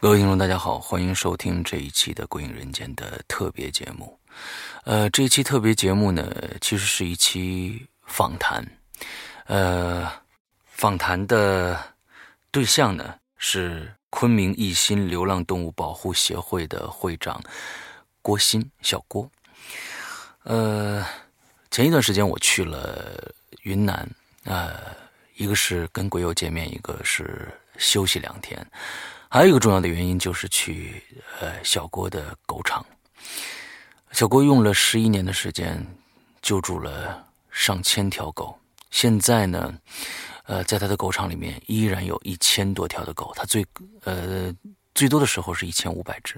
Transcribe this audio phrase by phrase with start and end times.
[0.00, 4.18] 各位听众，大家好，欢迎收听这一期的《鬼影人间》的特别节目。
[4.84, 8.66] 呃，这一期特别节目呢，其实是一期访谈。
[9.44, 10.10] 呃，
[10.64, 11.78] 访谈的
[12.50, 17.38] 对象呢是昆明一心流浪动物保护协会的会长
[18.22, 19.30] 郭鑫，小郭。
[20.44, 21.04] 呃，
[21.70, 23.30] 前一段时间我去了
[23.64, 24.08] 云南，
[24.44, 24.76] 呃，
[25.36, 28.66] 一个是跟鬼友见面，一个是休息两天。
[29.32, 31.00] 还有一个重要的原因就是去
[31.38, 32.84] 呃小郭的狗场。
[34.10, 35.86] 小郭用了十一年的时间
[36.42, 38.58] 救助了上千条狗，
[38.90, 39.72] 现在呢，
[40.46, 43.64] 呃，在他的狗场里面依然有一千多条的狗，他最
[44.02, 44.52] 呃
[44.96, 46.34] 最多的时候是一千五百只。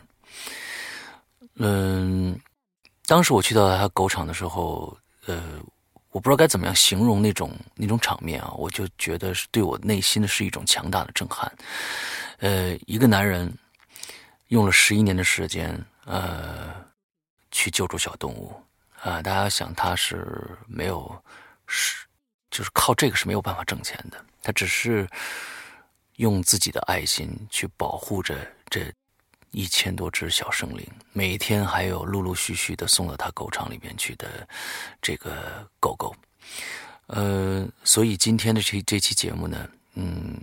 [1.54, 2.38] 嗯，
[3.06, 5.58] 当时我去到他狗场的时候，呃，
[6.10, 11.50] 我不知道该怎么样形容那种那种场面啊，我就觉得是对我内心的是一种强大的震撼。
[12.42, 13.56] 呃，一个男人
[14.48, 16.74] 用了十一年的时间，呃，
[17.52, 18.52] 去救助小动物，
[19.00, 20.26] 啊，大家想他是
[20.66, 21.24] 没有，
[21.68, 22.04] 是
[22.50, 25.08] 就是靠这个是没有办法挣钱的，他只是
[26.16, 28.36] 用自己的爱心去保护着
[28.68, 28.92] 这
[29.52, 34.48] 一千多只小生灵，每天还有陆陆续续的送到他狗场里面去的
[35.00, 36.12] 这个狗狗，
[37.06, 40.36] 呃，所以今天的这这期节目呢，嗯。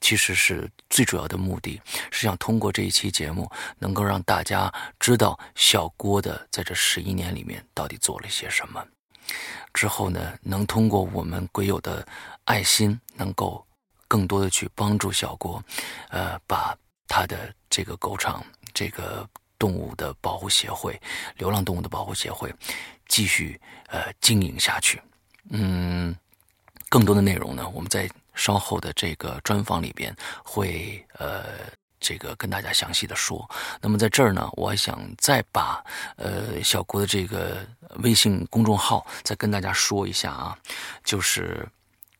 [0.00, 8.84] 其实是最主要的目的，是想通过这一期节目，能够让大家知道小郭的在这十一年里面到底做了些什么。
[9.72, 12.06] 之后呢，能通过我们鬼友的
[12.44, 13.66] 爱心，能够
[14.08, 15.62] 更多的去帮助小郭，
[16.10, 16.76] 呃，把
[17.08, 21.00] 他的这个狗场、这个动物的保护协会、
[21.36, 22.54] 流浪动物的保护协会，
[23.08, 25.00] 继续呃经营下去。
[25.50, 26.14] 嗯，
[26.88, 28.08] 更多的内容呢，我们在。
[28.34, 31.44] 稍后的这个专访里边会呃
[32.00, 33.48] 这个跟大家详细的说。
[33.80, 35.82] 那么在这儿呢，我想再把
[36.16, 37.66] 呃小郭的这个
[38.02, 40.58] 微信公众号再跟大家说一下啊，
[41.02, 41.66] 就是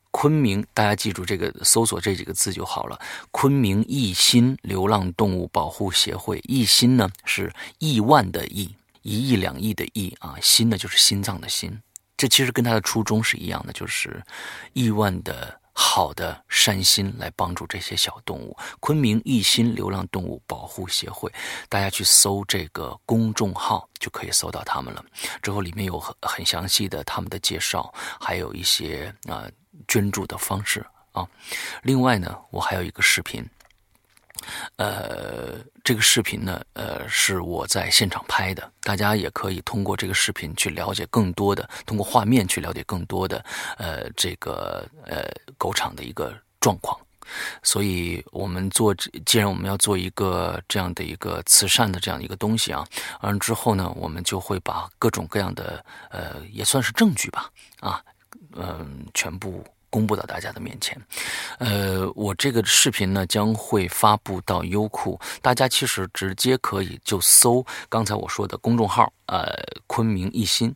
[0.09, 2.99] 昆明，大家记住这个搜索这几个字就好了。
[3.31, 11.79] 昆明一心流浪动物保护协会，一心呢是亿万的亿，一亿两亿的亿啊，心呢就是心脏的心。
[12.17, 14.23] 这其实跟他的初衷是一样的，就是
[14.73, 15.59] 亿万的。
[15.77, 18.57] 好的善心来帮助这些小动物。
[18.79, 21.29] 昆明一心流浪动物保护协会，
[21.67, 25.03] 大家去搜这个公众号就可以搜到他们了。
[25.41, 29.45] 之后里面有很很详细的他们的介绍，还有一些啊
[29.85, 31.27] 捐助的方式啊。
[31.83, 33.45] 另外呢，我还有一个视频。
[34.77, 43.43] 呃，这个视频呢，呃，是我在现场拍的，大家也可以通过这个视频去了解更多的，通过画面去了解更多的，
[43.77, 45.23] 呃，这个呃
[45.57, 46.97] 狗场的一个状况。
[47.63, 48.93] 所以，我们做，
[49.25, 52.85] 既然我们要做一个这样的一个慈善的这样一个东西啊，
[53.21, 57.99] 完之后呢，我们就会把各种各样的，呃，也算是证据吧，啊，
[58.53, 59.65] 嗯，全部。
[59.95, 61.01] 公布到大家的面前，
[61.57, 69.55] 呃，我这个视频呢将会发布到优酷，大家其实直接可以就搜刚才我说的公众号，呃，
[69.87, 70.75] 昆明一心，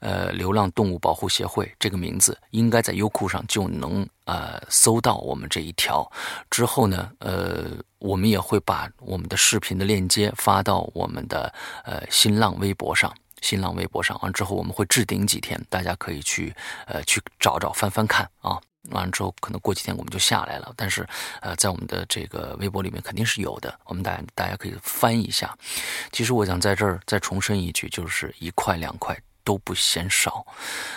[0.00, 6.10] 呃，流浪动物保护协会这个名字，应该在优酷上就能呃搜到我们这一条。
[6.48, 7.66] 之后呢，呃，
[7.98, 11.52] 我们也会把我们的视频的链接发到我们的
[11.84, 13.12] 呃新浪微博上。
[13.46, 16.52] 新浪微博上完之后，我们会置顶几天，大家可以去
[16.88, 18.60] 呃去找找翻翻看啊。
[18.90, 21.06] 完了之后，可能过几天我们就下来了，但是
[21.40, 25.56] 呃在我们的这个微博里面肯定是有的，我们大家大家可以翻一下。
[26.10, 30.44] 其实我想在这儿再重申一句，就是一块两块都不嫌少，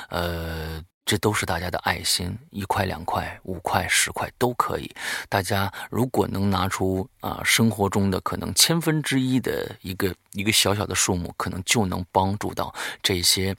[0.10, 0.84] 呃。
[1.10, 4.94] 这都是大家的爱心，一块、两块、五块、十块都可以。
[5.28, 12.72] 大家如果能拿出啊生活中的可能千分之一的一个一个小小的数目，可能就能帮助到
[13.02, 13.56] 这些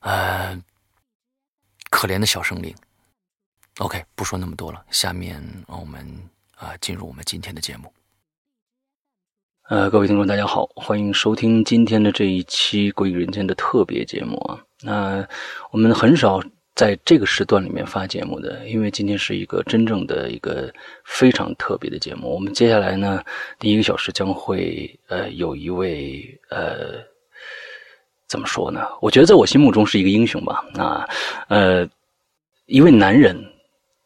[0.00, 0.62] 呃
[1.88, 2.76] 可怜的小生灵。
[3.78, 6.06] OK，不说那么多了，下面我们
[6.54, 7.90] 啊进入我们今天的节目。
[9.70, 14.65] 呃，各位听众，大家好，欢迎收听今天的这一期《鬼影人间》的特别节目啊。
[14.82, 15.26] 那
[15.70, 16.42] 我们很少
[16.74, 20.72] 在这个时段里面发节目的，因为今天是一个真正的一个
[21.04, 22.28] 非常特别的节目。
[22.34, 23.24] 我们接下来呢，
[23.58, 27.02] 第一个小时将会呃有一位呃
[28.28, 28.86] 怎么说呢？
[29.00, 30.64] 我觉得在我心目中是一个英雄吧。
[30.74, 31.08] 那，
[31.48, 31.88] 呃，
[32.66, 33.42] 一位男人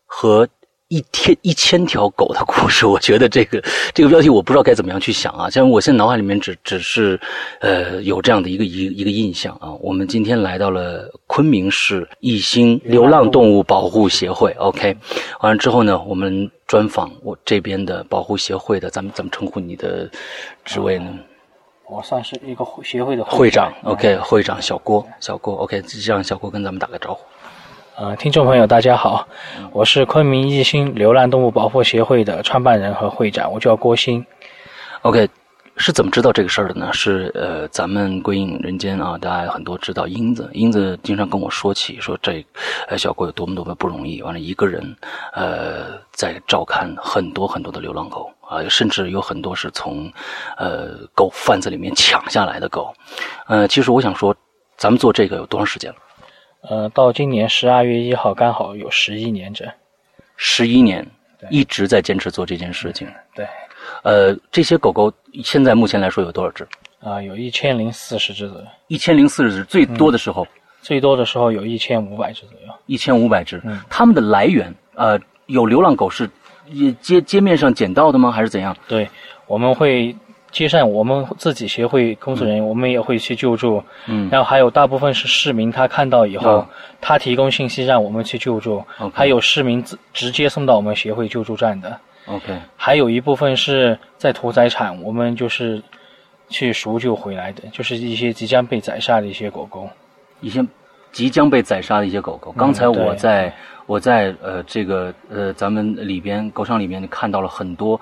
[0.06, 0.46] 和
[0.90, 3.62] 一天一千条狗的故事， 我觉得这个
[3.94, 5.48] 这个标题我不知道该怎么样去想啊。
[5.48, 7.19] 像我现在脑海里面只只是
[7.60, 9.72] 呃有这样的一个一一个印象啊。
[9.81, 14.96] 我们今天来到了昆明市一心流浪动物保护协会，OK，
[15.40, 20.10] 完了之后呢，我们专访我这边的保护协会的，咱们怎么称呼你的
[20.64, 21.14] 职位呢？
[21.87, 27.20] 我算是一个协会的会长，OK，会长小郭，小郭，OK，让小郭跟咱们打个招呼。
[28.00, 29.29] 呃，听众朋友，大家好，
[29.73, 34.25] 我是昆明一心流浪动物保护协会的创办人和会长，我叫郭鑫。
[35.02, 35.29] OK，
[35.76, 36.91] 是怎么知道这个事儿的呢？
[36.94, 42.43] 是呃，咱们归隐人间啊，大家很多知道英子，英子经常跟我说起，说这
[42.88, 44.97] 呃小郭有多么多么不容易，完了一个人
[45.35, 50.11] 呃在照看很多很多的流浪狗啊，甚至有很多是从
[50.56, 52.94] 呃狗贩子里面抢下来的狗。
[53.47, 54.35] 呃，其实我想说，
[54.79, 55.97] 咱们做这个有多长时间了？
[56.62, 59.67] 呃，到今年十二月一号，刚好有十一年整。
[60.37, 61.07] 十一年，
[61.49, 63.09] 一直在坚持做这件事情。
[63.35, 63.47] 对。
[64.03, 65.12] 呃，这些狗狗
[65.43, 66.67] 现在目前来说有多少只？
[67.01, 68.67] 啊，有一千零四十只左右。
[68.89, 70.47] 一千零四十只，最多的时候？
[70.83, 72.73] 最多的时候有一千五百只左右。
[72.87, 73.61] 一千五百只。
[73.65, 73.81] 嗯。
[73.89, 76.29] 它们的来源，呃，有流浪狗是
[77.01, 78.31] 街街面上捡到的吗？
[78.31, 78.77] 还是怎样？
[78.87, 79.09] 对，
[79.47, 80.15] 我们会。
[80.50, 83.82] 街上我们自己协会工作人员，我们也会去救助。
[84.06, 86.67] 嗯，然后还有大部分是市民，他看到以后，
[87.00, 88.82] 他提供信息让我们去救助。
[89.14, 91.97] 还有市民直直接送到我们协会救助站的。
[92.26, 92.58] OK。
[92.76, 95.81] 还有一部分是在屠宰场，我们就是
[96.49, 99.88] 去赎救回来的，就是一些即将被宰杀的一些狗狗。
[100.41, 100.67] 一些
[101.12, 102.50] 即将被宰杀的一些狗狗。
[102.52, 103.55] 刚才我在
[103.87, 108.00] 我在呃这个呃咱们里边狗场里面看到了很多。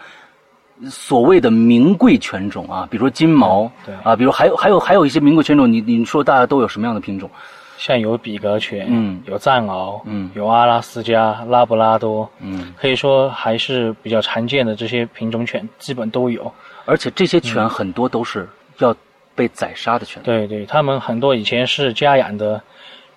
[0.91, 7.29] 所谓的名贵犬种啊，比如说金毛，对啊，比如还有还有还有一些名贵犬种，你你说大家都有什么样的品种？
[7.77, 16.53] 像有比格犬，嗯，有藏獒，嗯，有阿拉斯加、拉布拉多，嗯，可以说还是比较常见的这些品种犬，基本都有。
[16.87, 18.49] 而且这些犬很多都是
[18.79, 18.95] 要
[19.35, 20.21] 被宰杀的犬。
[20.25, 22.61] 对对，他们很多以前是家养的，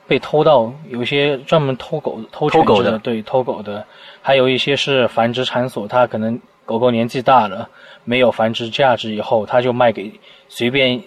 [0.08, 3.84] 被偷到，有些专门偷狗偷偷狗的，对，偷狗的，
[4.22, 6.40] 还有一些是繁殖场所，它可能。
[6.72, 7.68] 狗狗年纪大了，
[8.06, 10.10] 没有繁殖价值，以后他就卖给
[10.48, 11.04] 随便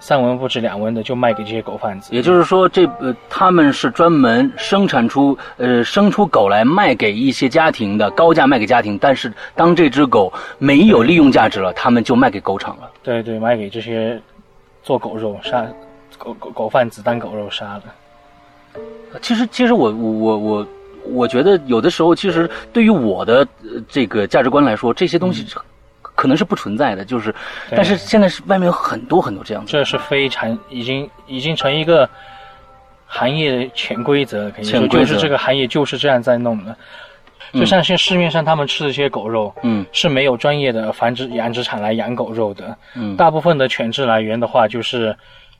[0.00, 2.08] 三文不值两文的，就卖给这些狗贩子。
[2.10, 8.96] 也就是说，这呃，他们是专门生产出呃生出狗来卖给一些家庭的，高价卖给家庭。
[8.98, 12.90] 但是当这只狗没有利用价值了，他们就卖给狗场了。
[13.02, 14.18] 对对，卖给这些
[14.82, 15.66] 做狗肉杀
[16.16, 17.82] 狗狗狗贩子当狗肉杀了。
[19.20, 20.38] 其实，其实我我我。
[20.38, 20.66] 我
[21.28, 23.46] 觉得有的时候，其实对于我的
[23.88, 25.46] 这个价值观来说，这些东西
[26.00, 27.04] 可能是不存在的。
[27.04, 27.34] 就是，
[27.70, 29.72] 但是现在是外面有很多很多这样子。
[29.72, 32.08] 这是非常已经已经成一个
[33.06, 36.76] 行业潜规则，可以说就是这个行业就是这样在弄的。
[37.52, 42.76] 就像现市面上他们吃的这些狗肉，嗯，是没有专业的繁殖养殖场来养狗肉的。
[42.96, 45.16] 嗯，大部分的犬只来源的话，就是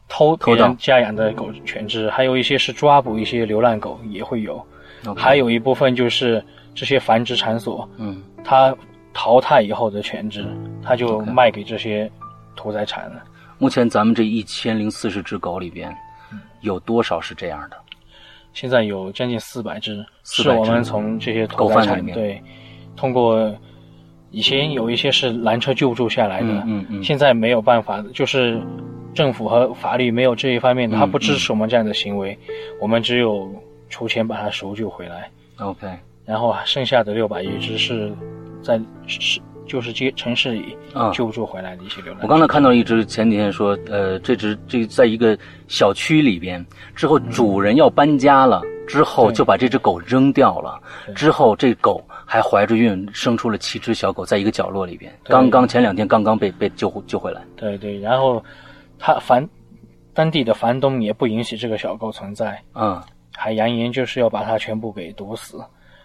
[0.09, 4.65] 偷偷人家养的狗犬只，还有一些是抓捕一些流浪狗也会有。
[5.17, 6.43] 还有一部分就是
[6.75, 8.75] 这些繁殖场所，嗯，它
[9.13, 10.47] 淘汰以后的犬只，
[10.83, 12.11] 它就卖给这些
[12.57, 13.23] 屠宰场了。
[13.59, 15.95] 目前咱们这一千零四十只狗里边，
[16.61, 17.77] 有多少是这样的？
[18.53, 22.43] 现在有将近四百只，是我们从这些屠宰场对，
[22.97, 23.53] 通过
[24.31, 28.61] 以前有一些是拦车救助下来的，嗯嗯，现在没有办法，就是
[29.15, 32.37] 政府和法律没有这一方面，它不支持我们这样的行为，
[32.81, 33.49] 我们只有。
[33.95, 35.31] 出钱把它赎救回来
[35.61, 35.87] ，OK，
[36.25, 38.13] 然后剩下的六百一只是
[38.61, 38.77] 在
[39.07, 40.77] 是就是街城市里
[41.13, 42.23] 救助回来的一些流浪。
[42.25, 50.77] 我刚才看到一只，前几天说，呃，这只这在一个小区里边，之后主人要搬家了，之后就把这只狗扔掉了，
[51.15, 57.41] 之后这狗还怀着孕生出了七只小狗，在一个角落里边，刚刚前两天刚刚被被救救回来。
[57.55, 58.45] 对对，然后
[58.99, 59.49] 他房
[60.13, 62.61] 当地的房东也不允许这个小狗存在。
[62.75, 63.01] 嗯。
[63.37, 65.63] 还扬言就是要把它全部给毒死，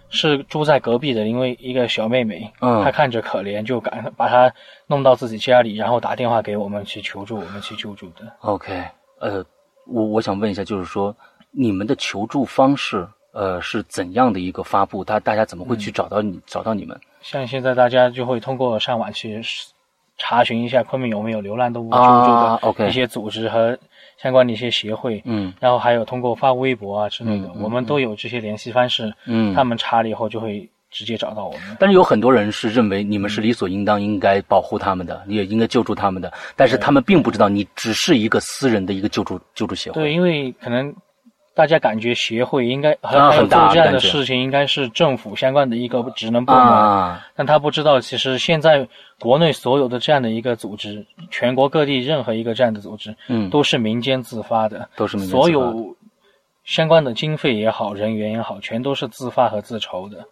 [0.09, 4.51] 是住在隔壁的，因为一个小妹妹，嗯，她看着可怜，就赶把她
[4.87, 8.31] 弄到自己家里，然后打电话给我们去求助，我们去救助的。
[8.39, 8.83] OK，
[9.19, 9.45] 呃，
[9.85, 11.15] 我我想问一下，就是说
[11.51, 15.03] 你们的求助方式，呃，是怎样的一个发布？
[15.03, 16.99] 大大家怎么会去找到你，找到你们？
[17.21, 19.41] 像现在大家就会通过上网去
[20.17, 23.77] 查询一下昆明有没有流浪动物救助的一些组织和。
[24.21, 31.61] 相关的一些协会，嗯，然后还有通过发微博啊之类的，我们都有这些联系方式，嗯，他们查了以后就会直接找到我们。
[31.79, 40.01] 但是有很多人是认为你们是理所应当应该保护他们的，也应该救助他们的，但是他们并不知道你只是一个私人的一个救助救助协会。
[40.01, 40.93] 对，因为可能。
[41.59, 48.87] 大家感觉协会应该还有做这样的事情，应该是政府相关的一个职能部门，但他不知道，其实现在
[49.19, 55.93] 国内所有的这样的一个组织，全国各地任何一个这样的组织，嗯，都是民间自发的，都是民间所有
[56.63, 60.25] 相关的经费也好，人员也好，全都是自发和自筹的。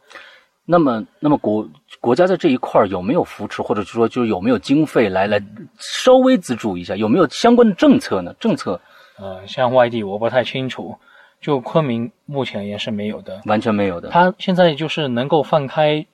[0.63, 1.67] 那么，那么国
[1.99, 5.43] 国家在这一块有没有扶持，或者是说，就是有没有经费来来
[5.77, 6.95] 稍微资助一下？
[6.95, 8.33] 有没有相关的政策呢？
[8.39, 8.79] 政策？
[9.19, 10.97] 呃，像外地我不太清楚。
[11.39, 14.09] 就昆明目前也是没有的，完全没有的。
[14.09, 16.05] 它现在就是能够放开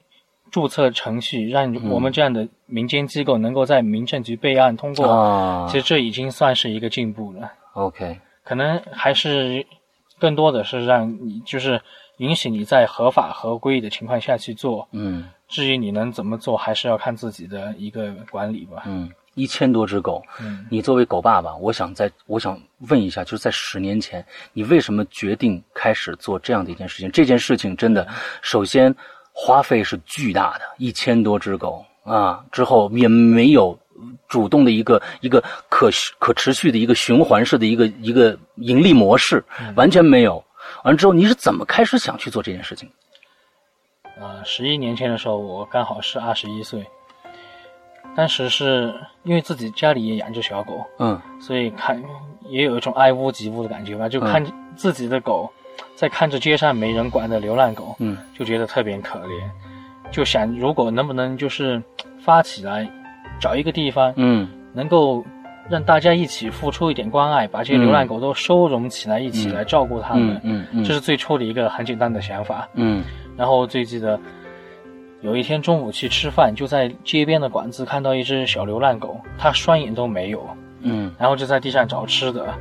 [0.51, 5.67] 注册程序，让我们这样的民间机构能够在民政局备案通过。
[5.69, 7.51] 其实这已经算是一个进步了。
[7.73, 9.65] OK，可能还是
[10.19, 11.81] 更多的是让你就是
[12.17, 14.87] 允许你在合法合规的情况下去做。
[14.91, 18.83] 嗯，至于你能怎么做，还是要看自己的一个管理吧。
[18.85, 19.09] 嗯。
[19.35, 22.59] 一千多只狗，嗯，你作为狗爸爸，我想在，我想
[22.89, 27.11] 问一下，就是在十年前，你为什么决定开始做这样的一件事情？
[27.11, 28.07] 这件事情真的，
[28.41, 28.93] 首先
[29.31, 33.77] 花费是巨大的，一千多只狗啊，之后也没有
[34.27, 39.43] 主动的一个一个可可持续的一个循环式的一个一个盈利模式，
[39.75, 40.43] 完全没有。
[40.83, 42.89] 完了之后，你是怎么开始想去做这件事情？
[44.21, 46.85] 啊，十一年前的时候，我刚好是二十一岁。
[48.15, 48.93] 当时是
[49.23, 52.01] 因为自己家里也养只小狗，嗯，所以看
[52.47, 54.43] 也有一种爱屋及乌的感觉吧，就看
[54.75, 55.51] 自己的狗，
[55.95, 59.41] 在看着街上没人管的流浪狗，嗯，就觉得特别可怜，
[60.11, 61.81] 就想如果能不能就是
[62.19, 62.87] 发起来，
[63.39, 65.25] 找一个地方，嗯，能够
[65.67, 73.03] 让大家一起付出一点关爱，把这些流浪狗都收容起来，一起来照顾它们，嗯嗯，这是最初的一个很简单的想法，嗯，
[73.35, 74.19] 然后最记得。
[75.23, 80.45] 有一天中午去吃饭，就在街边的馆子看到一只小流浪狗，它双眼都没有，
[80.81, 82.53] 嗯，然后就在地上找吃的。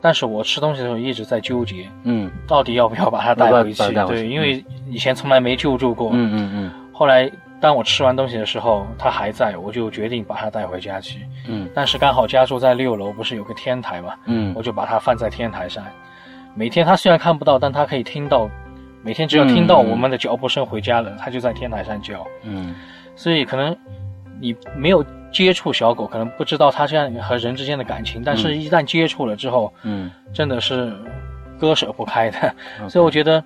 [0.00, 3.92] 但是我吃东西的时候一直在纠结，嗯，到底要不要把它带回去？
[4.06, 6.72] 对，因为以前从来没救助过，嗯嗯嗯。
[6.90, 11.68] 后来当我吃完东西的时候，它还在，我就决定把它带回家去，嗯。
[11.74, 15.84] 但是刚好家住在六楼，不是有个天台嘛，嗯，我就把它放在天台上。
[16.54, 18.48] 每天它虽然看不到，但它可以听到。
[19.04, 22.26] 每天只要听到我们的脚步声回家了，它就在天台上叫。
[22.42, 22.74] 嗯，
[23.14, 23.76] 所以可能
[24.40, 28.22] 你没有接触小狗，可能不知道它这样和人之间的感情。
[28.24, 30.96] 但是，一旦接触了之后，嗯，真的是
[31.58, 32.54] 割舍不开的。
[32.88, 33.44] 所以我觉得，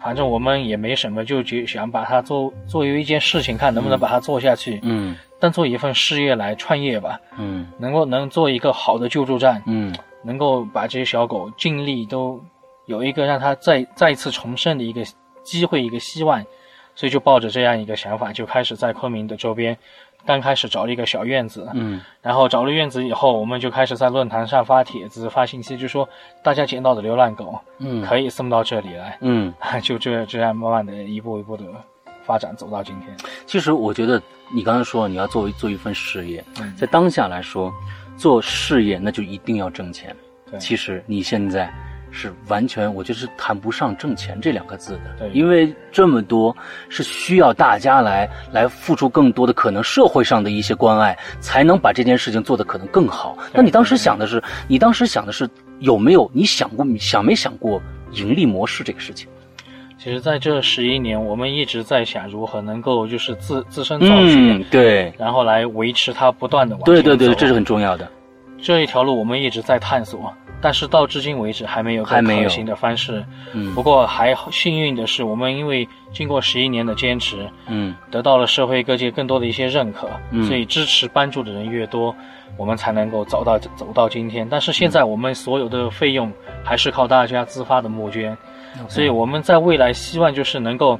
[0.00, 4.80] 反正我们也没什么，就觉想把它做作为一件事情，看能不能把它做下去。
[4.82, 7.20] 嗯，当做一份事业来创业吧。
[7.38, 9.62] 嗯，能够能做一个好的救助站。
[9.66, 9.94] 嗯，
[10.24, 12.42] 能够把这些小狗尽力都。
[12.90, 15.00] 有一个让他再再次重生的一个
[15.44, 16.44] 机会，一个希望，
[16.96, 19.78] 所以就抱着这样一个想法，就开始在昆明的周边，
[20.26, 26.08] 刚开始找了一个小院子，嗯，然后找了院子以后，我们就开始在论坛上发帖子、发信息，就说
[26.42, 29.54] 大家捡到的流浪狗，嗯，可以送到这里来，嗯，
[29.84, 31.64] 就这这样慢慢的一步一步的
[32.24, 33.16] 发展走到今天。
[33.46, 34.20] 其实我觉得
[34.52, 36.44] 你刚才说你要做做一份事业，
[36.76, 37.72] 在当下来说，
[38.16, 40.14] 做事业那就一定要挣钱。
[40.58, 41.72] 其实你现在。
[42.10, 46.54] 是完全，我觉得是谈不上挣钱这两个字的，对，因为这么多
[46.88, 53.38] 是需要大家来来付出更多的可能社会上的一些关爱，才能把这件事情做得可能更好。
[53.52, 55.48] 那你当时想的是，你当时想的是
[55.78, 57.80] 有没有你想过想没想过
[58.12, 59.28] 盈利模式这个事情？
[59.96, 68.10] 其实在这十一年，我们一直在想如何能够就是自自身造血，对，然后来维持它不断的往对对对，这是很重要的。
[68.62, 70.32] 这一条路我们一直在探索。
[70.60, 73.24] 但是到至今为止还没有更可行的方式。
[73.52, 82.14] 嗯，不过还幸运的是，我们因为经过十一年的坚持，嗯，得到了社会各界更多的一些认可，嗯，所以支持帮助的人越多，
[82.56, 84.46] 我们才能够走到走到今天。
[84.48, 88.36] 但是现在我们所有的费用还是靠大家自发的募捐，
[88.88, 90.98] 所以我们在未来希望就是能够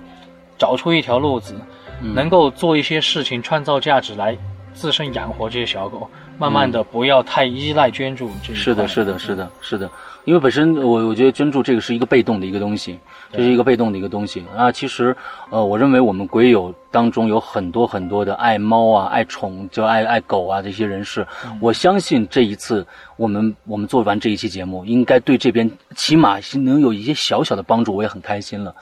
[0.57, 1.55] 找出一条路子，
[2.00, 4.37] 能够做一些事情，创造价值来
[4.75, 6.09] 自身养活这些小狗。
[6.39, 8.31] 慢慢的，不要太依赖捐助。
[8.43, 9.91] 这是的，是的，是的，是的。
[10.25, 12.99] 因为本身我我觉得捐助这个是一个被动的一个东西，
[13.31, 14.73] 这是一个被动的一个东西啊。
[14.73, 15.15] 其实，
[15.50, 21.27] 呃，我认为我们鬼友当中有很多很多的爱猫啊、爱宠就爱爱狗啊这些人士。
[21.61, 22.87] 我相信这一次
[23.17, 28.75] 我们我们做完这一期节目，应该对这边起码能有一些小小的帮助，我也很开心了。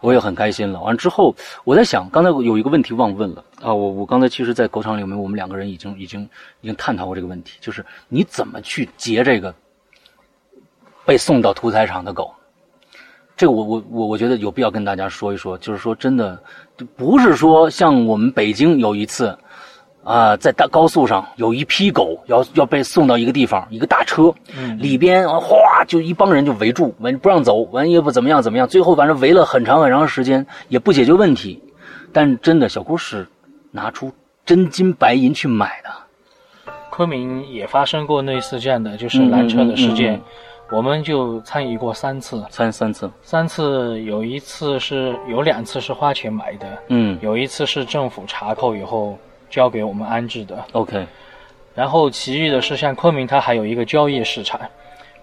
[0.00, 0.80] 我也很开心了。
[0.80, 3.72] 完了之后，我在想，刚才有一个问题忘问了啊！
[3.72, 6.22] 我我刚才其实，在狗场里面，我们两个人已经已经
[6.60, 9.54] 已经探讨过这个问题，就是你怎么去截这个
[11.04, 12.32] 被送到屠宰场的狗。
[13.36, 16.42] 这个我我我我觉得有必要跟大家说一说，就是说真的，
[16.96, 19.38] 不是说像我们北京有一次
[20.08, 24.32] 啊，在大高速上有一批狗要要被送到一个地方，一个大车，
[24.78, 31.62] 里边哗就一帮人就围住，完不让走，完也不怎么样怎么样，最后反正围了很长很长时间也不解决问题。
[32.10, 33.28] 但真的，小郭是
[33.70, 34.10] 拿出
[34.46, 36.72] 真金白银去买的。
[36.88, 40.18] 昆明也发生过类似这样的就是拦车的事件，
[40.72, 49.18] 我们就参与过三次，三三次，三次有一次是有两次是花钱买的，嗯，有一次是政府查扣以后。
[49.50, 51.06] 交给我们安置的，OK。
[51.74, 54.60] 然后其余的是像昆明，它还有一个交易市场，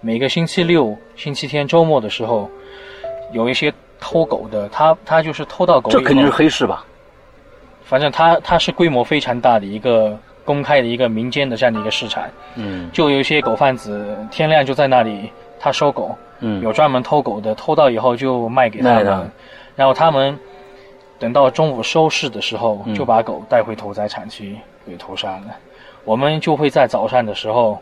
[0.00, 2.50] 每个星期六、星期天、周末的时候，
[3.32, 6.84] 有一些偷狗的，他他就是偷到狗，这肯定是黑市吧？
[7.84, 15.30] 反正他他是规模非常大的一个公开的一个民间的这样的一个市场，嗯，就有一些狗贩子天亮就在那里
[15.60, 19.30] 他收狗，嗯，有专门偷狗的，偷到以后就卖给他们，
[19.76, 20.38] 然后他们。
[21.18, 24.56] 等到中午收市的时候，就把狗带回屠宰场去
[24.86, 25.56] 给屠杀了。
[26.04, 27.78] 我们就会在早上的时候，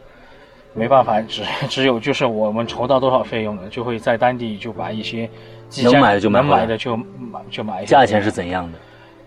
[0.72, 5.28] 没办法，只 只有就是我们筹到多少费用了，就会在当地就把一些
[5.82, 7.84] 能买的就买，能买的就买就买。
[7.84, 8.78] 价钱是怎样的？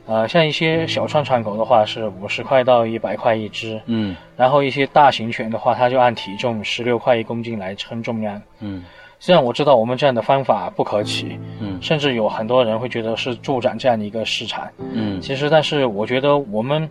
[0.08, 8.86] 呃，像一些小串串狗的话是五十块到一百块一只，嗯，然后一些大型犬的话，它就按体重十六块一公斤来称重量，嗯。
[9.20, 16.90] 虽然我知道我们这样的方法不可取，嗯，甚至有很多人会觉得是助长这样的一个市场，嗯，其实但是我觉得我们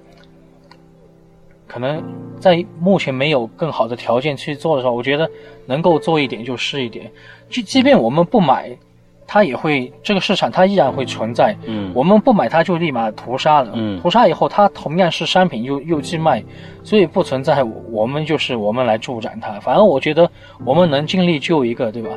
[1.67, 2.03] 可能
[2.41, 5.31] 在目前没有更好的条件去做的时候，我觉得
[5.67, 7.11] 能够做一点就是一点，
[7.49, 8.77] 就即便我们不买。
[9.27, 11.57] 它也会这个市场，它依然会存在。
[11.67, 13.73] 嗯，我们不买，它就立马屠杀了。
[13.75, 16.43] 嗯，屠杀以后，它同样是商品，又又去卖，
[16.85, 19.59] 所以不存在我们就是我们来助长它。
[19.61, 20.31] 反而我觉得
[20.65, 22.11] 我们能尽力救一个，对吧？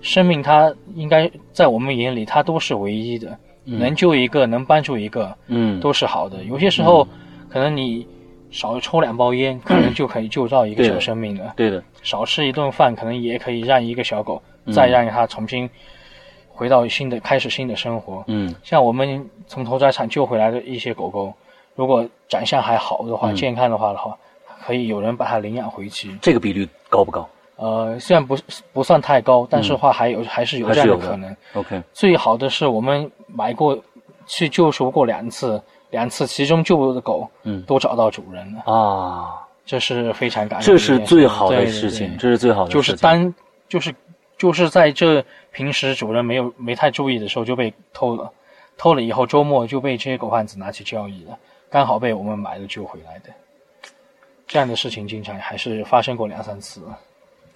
[0.00, 3.36] 生命它应该在我们眼里，它都是唯一的。
[3.64, 6.42] 能救一个，能帮助一个，嗯，都是好的。
[6.44, 7.06] 有些时候，
[7.50, 8.06] 可能你
[8.50, 11.52] 少抽两包烟， 可能就可以救到一个小生命了。
[11.54, 15.68] 对的，少吃一顿饭，可能也可以让一个小狗再让它重新。
[16.58, 21.32] 回到新的开始新的生活，嗯，像我们从屠宰场救回来的一些狗狗，
[21.76, 24.18] 如果长相还好的话，健康的话的话，
[24.66, 26.10] 可以有人把它领养回去。
[26.20, 27.28] 这个比率高不高？
[27.54, 28.36] 呃，虽然不
[28.72, 31.36] 不算太高，但是话还有还是有这样的可能。
[31.54, 33.78] OK，最好的是我们买过
[34.26, 38.72] 去救赎过两次，两次其中救的狗，嗯，都找到主人了。
[38.72, 43.32] 啊，这是非常感这是最好的事情，这是最好的，就是单
[43.68, 43.94] 就是。
[44.38, 45.22] 就是在这
[45.52, 48.32] 平时主人没有没太注意的时候就被偷了，
[48.76, 51.36] 偷了以后周末就被这些狗贩子拿去交易了，
[51.68, 53.30] 刚好被我们买了救回来的。
[54.46, 56.80] 这样的事情经常还是发生过两三次。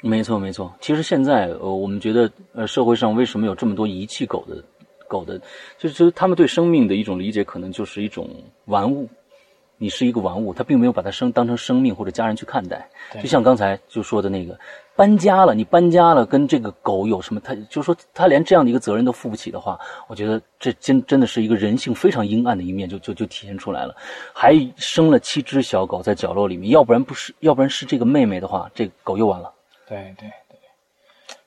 [0.03, 4.63] 没错没错，其实现在呃我们觉得呃社会上为什么有这么多遗弃狗的
[5.07, 5.39] 狗的，
[5.79, 8.29] 就是就是他们对生命的一种理解可能就是一种
[8.65, 9.09] 玩物。
[9.79, 12.89] 你是一个玩物，他并没有把它生当成生命或者家人去看待。
[13.21, 14.57] 就像刚才就说的那个，
[14.97, 17.41] 搬家了，你搬家了，跟这个狗有什么？
[17.41, 19.79] 他就说他连这样的一个责任都负不起的话，
[20.09, 23.95] 我觉得这真真的是一个人性非常阴暗的一面，就就就体现出来了。
[24.33, 29.53] 还生了七只小狗在角落里面，要不然不是，要不然是这个妹妹的话，这狗又完了。
[29.89, 30.57] 对对对，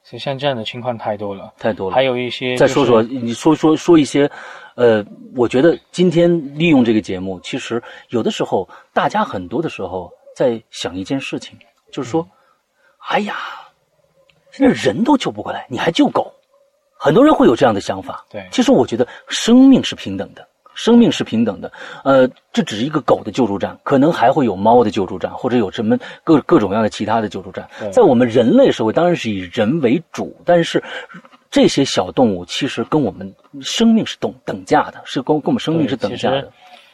[0.04, 1.96] 其实像这样的情况太多了，太多了。
[1.96, 4.30] 还有一些，再说说，你说说说一些。
[4.76, 5.02] 呃，
[5.38, 6.30] 我觉得今天
[6.60, 11.58] 利用这个节目，其实有的时候大家很多的时候在想一件事情，
[11.94, 12.28] 就是说，
[13.10, 13.36] 哎呀，
[14.52, 16.34] 现在人都救不过来，你还救狗？
[16.98, 18.26] 很多人会有这样的想法。
[18.30, 21.72] 对，其实我觉得生命是平等的，生命是平等的。
[22.04, 27.70] 呃，这只是一个狗的救助站，可能还会有猫的救助站，或者有什么各各种各样的其他的救助站。
[27.92, 30.84] 在我们人类社会，当然是以人为主，但是。
[31.52, 36.52] 这些小动物其实跟我们生命是等等价的，是跟跟我们生命是等价的。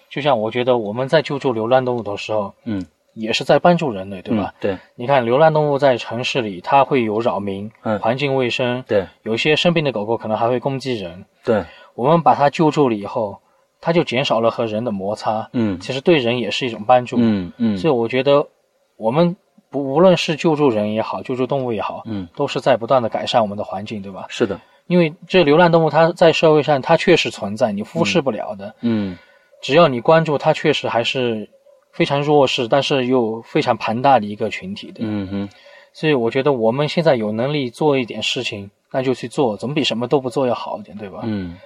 [0.08, 4.54] 就像我觉得我们在救助流浪动物的时候，嗯，也是在帮助人类，对吧？
[4.60, 4.78] 对。
[4.96, 9.06] 你看，流浪动物在城市里，它会有扰民，嗯，环境卫生，对。
[9.24, 11.64] 有些生病的狗狗可能还会攻击人，对。
[11.96, 13.40] 我们把它救助了以后，
[13.80, 17.78] 它就减少了和人的摩擦，嗯，其实对人也是一种帮助，嗯嗯。
[17.78, 18.48] 所以我觉得
[18.98, 19.36] 我们。
[19.70, 24.26] 不，无论是救助人也好，救助动物也好，嗯，都是在不断的改善我们的环境，对吧？
[24.28, 29.18] 是的，因为这流浪动物它在社会上它确实存在，你忽视不了的，嗯，
[29.62, 31.48] 只要你关注它，确实还是
[31.94, 35.50] 非常弱势，但是又非常庞大的一个群体的，嗯哼。
[35.94, 41.22] 所以我觉得我们现在有能力做一点事情，那就去做，总比什么都不做要好一点，对吧？
[41.24, 41.58] 嗯，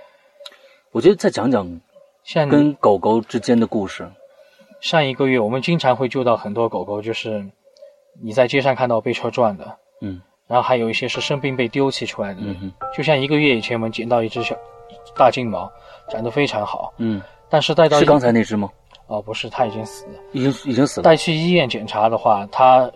[0.92, 1.82] 我觉得再讲讲
[2.24, 4.10] 像跟狗狗之间的故事。
[4.82, 7.46] 上一个月我们经常会救到很多狗狗，就是。
[8.24, 14.56] 你在街上看到被车撞的，嗯，然后还有一些是生病被丢弃出来的，嗯就像一个月以前我们捡到一只小
[15.18, 15.70] 大金毛，
[16.10, 18.70] 长得非常好，嗯，但是带到是刚才那只吗？
[19.08, 21.04] 哦，不是，他已经死了，已经已经死了。
[21.04, 22.90] 带去医院检查的话，他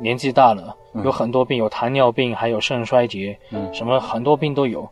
[0.00, 4.88] 年纪大了，有很多病，有糖尿病，还有肾衰竭，嗯，什么很多病都有。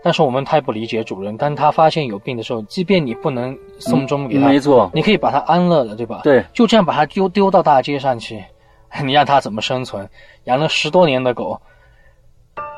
[0.00, 6.20] 但是我们太不理解主人，当他发现有病的时候，即便你不能送终给他，没错，你可以把他安乐了，对吧？
[6.22, 8.42] 对，就这样把他丢丢到大街上去，
[9.04, 10.08] 你让他怎么生存？
[10.44, 11.60] 养了十多年的狗，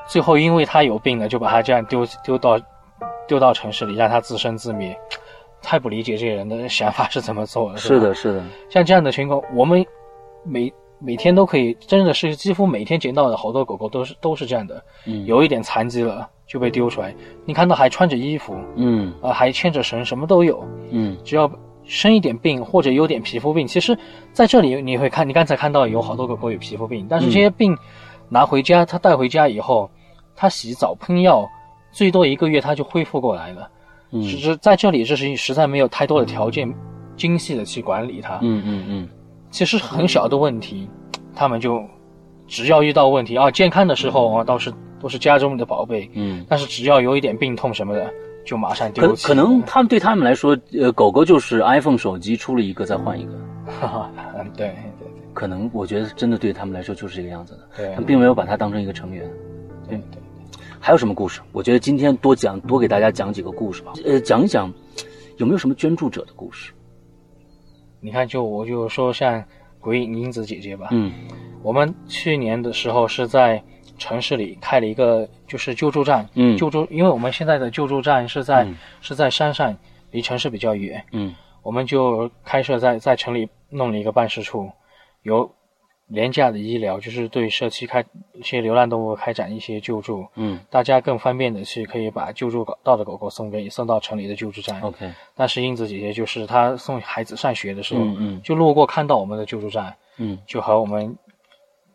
[0.07, 2.59] 最后因为他有病了，就把他这样丢丢到
[3.29, 4.99] 丢到城市里，让他自生自灭，
[5.63, 7.79] 太不理解这些人的想法是怎么做的。
[7.79, 9.85] 是的，是的，像这样的情况，我们
[10.45, 16.29] 每每天都可以，真的是几乎每天捡到的好多狗狗都是都是这样的，嗯，有一点残疾了。
[16.51, 21.49] 就被丢出来，你看到还穿着衣服，嗯，啊，还牵着绳，什么都有，嗯，只要
[21.85, 23.97] 生一点病或者有点皮肤病，其实
[24.33, 27.79] 在这里你会看，你刚才看到有好多狗狗有皮肤病，但是这些病
[28.29, 29.89] 拿回家，它带回家以后，
[30.35, 31.49] 它洗澡喷药，
[31.93, 33.71] 最多一个月它就恢复过来了，
[34.11, 36.73] 嗯，只是在这里这是实在没有太多的条件，
[37.17, 39.09] 精细的去管理它，嗯嗯嗯，
[39.51, 40.89] 其实很小的问题，
[41.35, 41.83] 他们就
[42.47, 44.73] 只要遇到问题啊，健康的时候啊倒是。
[45.03, 48.13] 都是家中的宝贝，嗯，但是只要有一点病痛什么的，
[48.45, 49.27] 就马上丢弃。
[49.27, 53.33] 可能他们对他们来说，呃，狗狗就是 iPhone 手机出了一个再换一个。
[53.81, 54.11] 哈哈，
[54.55, 55.09] 对对对。
[55.33, 57.61] 可能我觉得真的对他们来说就是这个样子的。
[57.79, 57.89] 对。
[57.93, 59.27] 他们并没有把它当成一个成员。
[59.89, 60.20] 对对。
[60.81, 61.41] 还有什么故事？
[61.53, 63.93] 我觉得今天多讲多给大家讲几个故事吧。
[64.05, 64.73] 呃，讲一讲
[65.37, 66.73] 有没有什么捐助者的故事？
[68.01, 69.45] 你看，就我就说像
[69.79, 70.89] 鬼影英子姐姐吧。
[70.91, 71.13] 嗯。
[71.63, 73.63] 我们去年的时候是在。
[73.99, 78.67] 城市里开了一个就是救助站，嗯，救助，因为我们现在的救助站是在
[79.03, 79.77] 是在山上，
[80.11, 84.71] 离城市比较远，嗯，我们就开设在在城里弄了一个办事处，
[85.21, 85.55] 有
[86.11, 95.11] 廉价的医疗，就是对社区开一些流浪动物开展一些救助，嗯，大家更方便的是可以把救助到的狗狗送给送到城里的救助站，OK。
[95.37, 101.17] 但是英子姐姐就是她送孩子上学的时候，嗯嗯，就路过看到我们的救助站，嗯，就和我们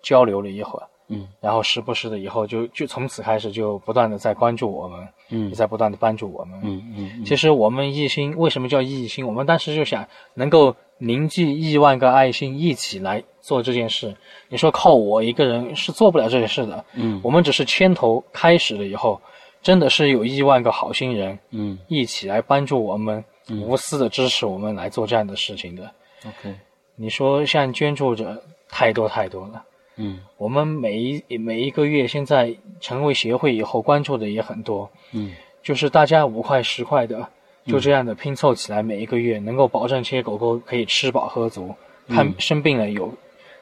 [0.02, 0.88] 交流了一会儿。
[1.08, 7.24] 嗯，然后时不时的以后就就从此开始就不断的在关注我们，嗯，也在不断的帮助我们，嗯嗯。
[7.24, 9.24] 其实我们一心为什么叫一心？
[9.28, 14.16] 我们当时就想能够凝聚亿万个爱心一起来做这件事。
[14.50, 19.20] 你说靠我一个人是做不了这件事的，嗯，我们只是牵头开始了以后，
[19.62, 25.92] 真的是有亿万个好心人，嗯，一起来帮助我们，无私的支持我们来做这样的事情的。
[26.26, 26.56] OK，
[26.96, 29.64] 你说像捐助者太多太多了。
[29.98, 37.30] 嗯，我们每一每一个月现在成为协会以后关注的也很多，嗯，就是大家五块十块的，
[37.66, 41.76] 就这样的拼凑起来，每一个月能够保证这些狗狗可以吃饱喝足，
[42.10, 43.14] 看生病了有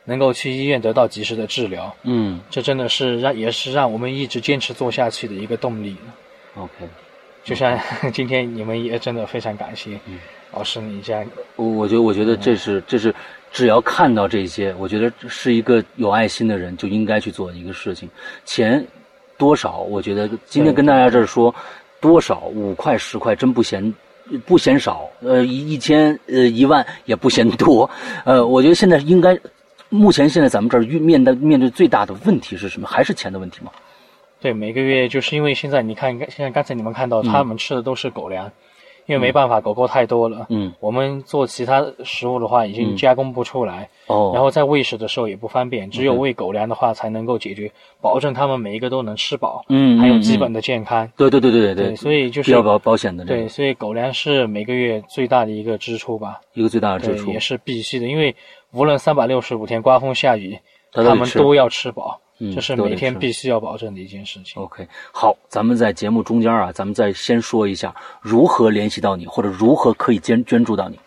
[0.05, 5.95] 能够去医院得到及时的治疗，嗯，这真的是让也是让我们一直坚持做下去的一个动力。
[6.55, 6.71] OK，
[7.43, 7.79] 就像
[8.13, 10.19] 今天你们也真的非常感谢，嗯，
[10.51, 13.13] 老师你这样，我我觉得我觉得这是这是。
[13.53, 18.09] 只要看到这些，我觉得是一个有爱心的人就应该去做的一个事情。
[18.45, 18.83] 钱
[19.37, 21.53] 多少，我觉得今天跟大家这儿说，
[22.03, 23.81] 多少五块十块真不嫌
[24.45, 27.89] 不嫌少，呃一一千呃一万也不嫌多。
[28.25, 29.39] 呃，我觉得现在应该，
[29.87, 32.85] 目前现在咱们这儿面对面对最大的问题是什么？
[32.89, 33.71] 还是钱的问题吗？
[34.41, 38.51] 对，每个月就是因为现在你看，现在刚才你们看到他们吃的都是狗粮。
[39.05, 40.47] 因为没办法，狗狗太多了。
[40.49, 43.89] 嗯，我们做其他食物的话，已经加工不出来。
[44.07, 49.65] 哦，然后在喂食的时候也不方便，只有喂狗粮的话才能够解决，保证它们每一个都能吃饱。
[49.69, 51.09] 嗯，还有基本的健康。
[51.17, 53.25] 对对对对对，所以就是要保保险的。
[53.25, 56.39] 对，所以狗粮是每个月最大的一个支出吧。
[56.53, 58.35] 一个最大的支出也是必须的，因为
[58.71, 60.57] 无论三百六十五天刮风下雨，
[60.91, 62.19] 它们都要吃饱。
[62.39, 64.61] 嗯，这是每天必须要保证的一件事情。
[64.61, 70.99] OK，好，咱们在节目中间啊，咱们再先说一下如何联系到你，或者如何可以捐捐助到你。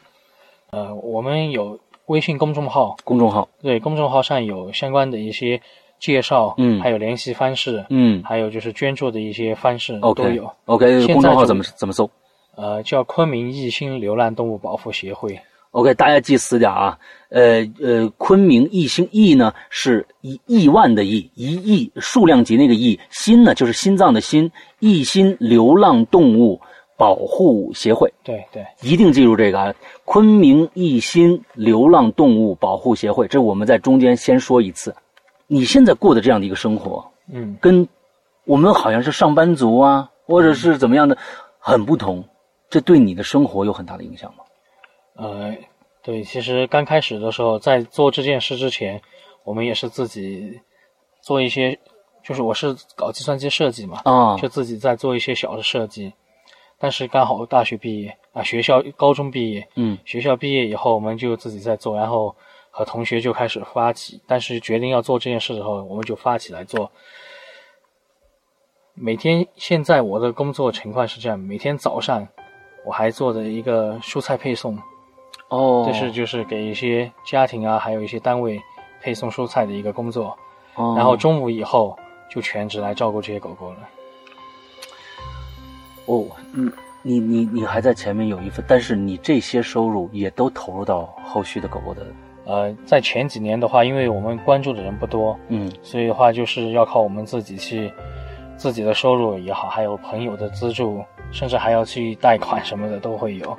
[0.70, 5.60] 呃，我们有微信公众号，公众号对，公众号上有相关的一些
[5.98, 10.52] 介绍，嗯，还有联系方式，嗯，还有就是捐助的一些方式都有。
[10.66, 12.08] OK，公众号怎么怎么搜？
[12.54, 15.40] 呃，叫昆明一心流浪动物保护协会。
[15.76, 16.98] OK，大家记死点啊！
[17.28, 26.58] 呃呃，昆明一心亿呢是一亿万的亿，一亿数量级那个亿，心呢就是心脏的心，一心流浪动物
[26.96, 28.10] 保护协会。
[28.24, 29.74] 对对，一定记住这个啊！
[30.06, 34.94] 昆明一心流浪动物保护协会，这我们在中间先说一次。
[35.46, 37.86] 你现在过的这样的一个生活，嗯，跟
[38.46, 41.18] 我们好像是上班族啊，或者是怎么样的，
[41.58, 42.24] 很不同。
[42.70, 44.44] 这对你的生活有很大的影响吗？
[45.16, 45.56] 呃，
[46.02, 49.00] 对，其实刚开始的时候，在做这件事之前，
[49.44, 50.60] 我们也是自己
[51.20, 51.78] 做一些，
[52.22, 56.12] 就是我是搞计算机设计嘛，啊，就自己在做一些小的设计。
[56.78, 62.36] 但是刚好大学毕业，啊学校高中毕业，嗯，学校毕业以后我们就自己在做，然后
[62.70, 66.92] 和同学就开始发起，但是决定要做这件事的时候，我们就发起来做。
[68.92, 72.28] 每天现在我的工作情况是这样，每天早上
[72.84, 74.78] 我还做着一个蔬菜配送，
[75.48, 78.60] 哦，这是就是给一些家庭啊，还有一些单位
[79.00, 80.36] 配送蔬菜的一个工作。
[80.74, 81.96] 哦然后中午以后
[82.28, 83.76] 就全职来照顾这些狗狗了。
[86.04, 86.70] 哦，嗯，
[87.02, 92.06] 你你你还在前面有一份，但是你这些收入也都投入到后续的狗狗的，
[92.44, 97.90] 呃，在前几年的话，因为我们关注的人不多，嗯所以的话就是要靠我们自己去，
[98.56, 103.56] 自己的收入也好，还有朋友的资助，甚至还要去贷款什么的都会有。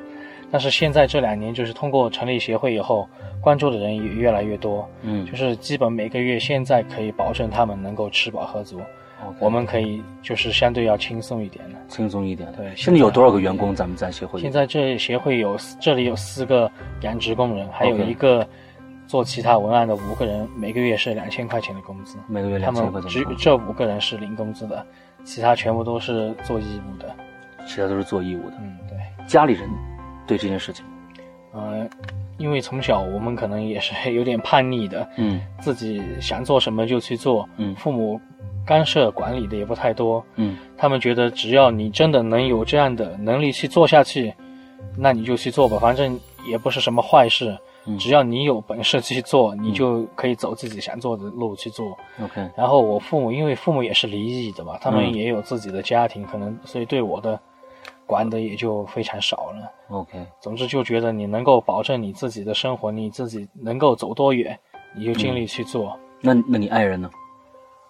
[0.52, 3.08] 但是现在这两年，就是通过成立协会以后，
[3.42, 8.80] 关注的人也越来越多，嗯就是基本每个月现在可以保证他们能够吃饱喝足
[9.40, 11.80] 我们可以就是相对要轻松一点了。
[11.88, 12.52] 轻松一点。
[12.56, 13.76] 对现在有多少个员工？
[13.76, 14.40] 咱们在协会？
[14.40, 18.48] 现在这协会有这里有四个养殖工人，还有一个
[19.08, 22.18] 做其他文案的五个人，每个月是两千块钱的工资。
[22.28, 24.86] 每个月他两千块钱只这五个人是领工资的，
[25.24, 27.14] 其他全部都是做义务的。
[27.66, 28.58] 其他都是做义务的。
[28.62, 29.68] 嗯，对，家里人
[30.28, 30.86] 对这件事情，
[31.54, 31.88] 呃，
[32.38, 38.20] 因为从小我们可能也是有点叛逆的，嗯自己想做什么就去做，嗯父母
[38.66, 44.34] 干涉管理的也不太多，嗯他们觉得只要你真的能有这样的能力去做下去，
[44.98, 47.58] 那你就去做吧，反正也不是什么坏事。
[47.90, 51.98] 嗯只要你有本事去做，你就可以走自己想做的路去做。
[52.22, 57.40] ，OK，然后我父母，因为父母也是离异的嘛，他们嗯也有自己的家庭，可能所以对我的
[58.08, 59.72] 管的也就非常少了。
[59.90, 64.58] OK，总之就觉得你能够保证你自己的生活，你自己能够走多远，
[64.96, 65.96] 你就尽力去做。
[66.22, 67.10] 那那你爱人呢？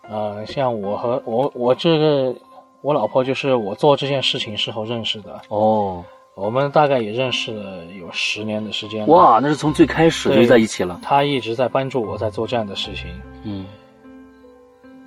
[0.09, 2.35] 呃，像我和我我这个
[2.81, 6.03] 我老婆就是我做这件事情时候认识的，哦，
[6.35, 9.07] 我们大概也认识了有十年的时间了。
[9.07, 10.99] 哇，那是从最开始就对在一起了。
[11.01, 13.07] 她一直在帮助我在做这样的事情。
[13.43, 13.65] 嗯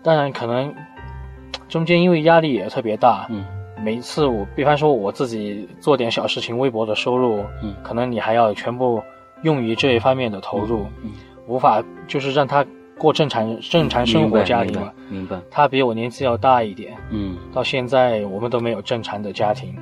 [0.02, 0.74] 当然，可能
[1.68, 3.44] 中间因为压力也特别大，嗯
[3.82, 9.02] 每一次我，比方说我自己做点小事情，微薄的收入，嗯可能你还要全部
[9.42, 11.12] 用于这一方面的投入，嗯，
[11.46, 12.64] 无法就是让他
[12.98, 14.92] 过正常正常生活家庭嘛。
[15.08, 15.40] 明白。
[15.50, 19.74] 他比我年纪要大一点，嗯到现在我们都没有正常的家庭，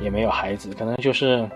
[0.00, 1.48] 也没有孩子，可能就是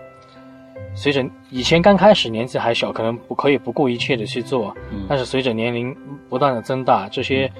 [0.95, 5.95] 随着以前刚开始年纪还小，可能不可以不顾一切的去做，嗯但是随着年龄
[6.29, 7.51] 不断的增大，这些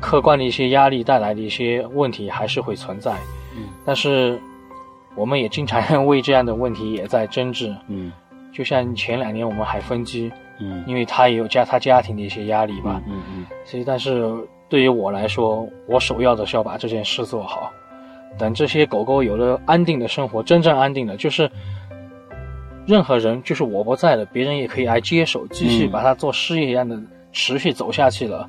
[0.00, 3.12] 客观的一些压力带来的一些问题还是会存在。
[3.12, 3.43] 嗯
[3.84, 4.40] 但是
[5.14, 7.74] 我们也经常为这样的问题也在争执。
[7.88, 8.12] 嗯
[8.52, 13.02] 就像前两年我们还分居，嗯因为他也有家他家庭的一些压力吧。
[13.08, 14.32] 嗯嗯所以，但是
[14.68, 17.72] 对于我来说，我首要的是要把这件事做好。
[18.38, 21.50] 等这些狗狗有了安定的生活，真正安定的，就是
[22.86, 26.96] 任何人，就是我不在了，别人也可以来接手，继续嗯把它做事业一样的
[27.32, 28.48] 持续走下去了。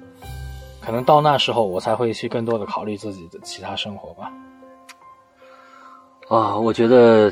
[0.81, 4.31] 可能到那时候，我才会去更多的考虑自己的其他生活吧。
[6.27, 7.31] 啊，我觉得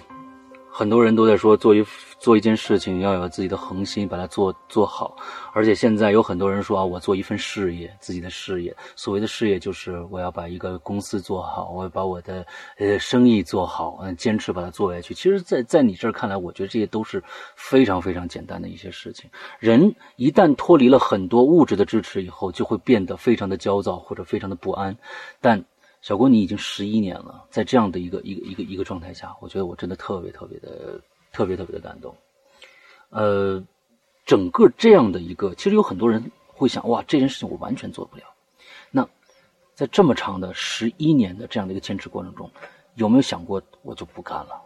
[0.69, 1.83] 很多人都在说做一
[2.19, 5.17] 做一件事情要有自己的恒心，把它做做好。
[5.51, 8.75] 而且现在有很多人说啊，我做一份事业，自己的事业。
[8.95, 12.45] 所谓的事业就是我要把一个公司做好，我要把我的
[12.77, 15.11] 呃生意做好，嗯，坚持把它做下去。
[15.15, 17.21] 其实在，在你这儿看来，我觉得这些都是
[17.55, 19.27] 非常非常简单的一些事情。
[19.59, 24.95] 人一旦脱离了很多物质的支持以后，就会变得非常的焦躁或者非常的不安。
[25.41, 25.65] 但
[26.03, 30.99] 小郭，你已经十一年了，在这样的一个一个一个一个状态下，我觉得我真的特别特别的
[31.31, 32.13] 特别特别的感动。
[33.09, 33.63] 呃，
[34.25, 38.23] 整个这样的一个，其实有很多人会想，哇，这件事情我完全做不了。
[38.91, 39.07] 那
[39.75, 42.51] 在这么长的十一年的这样的一个坚持过程中，
[42.95, 44.61] 有没有想过我就不干了？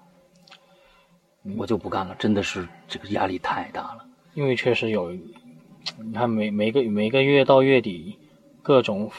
[1.56, 4.04] 我就不干了，真的是这个压力太大了。
[4.34, 8.18] 因为确实有，你看每每个每个月到月底，
[8.64, 9.12] 各种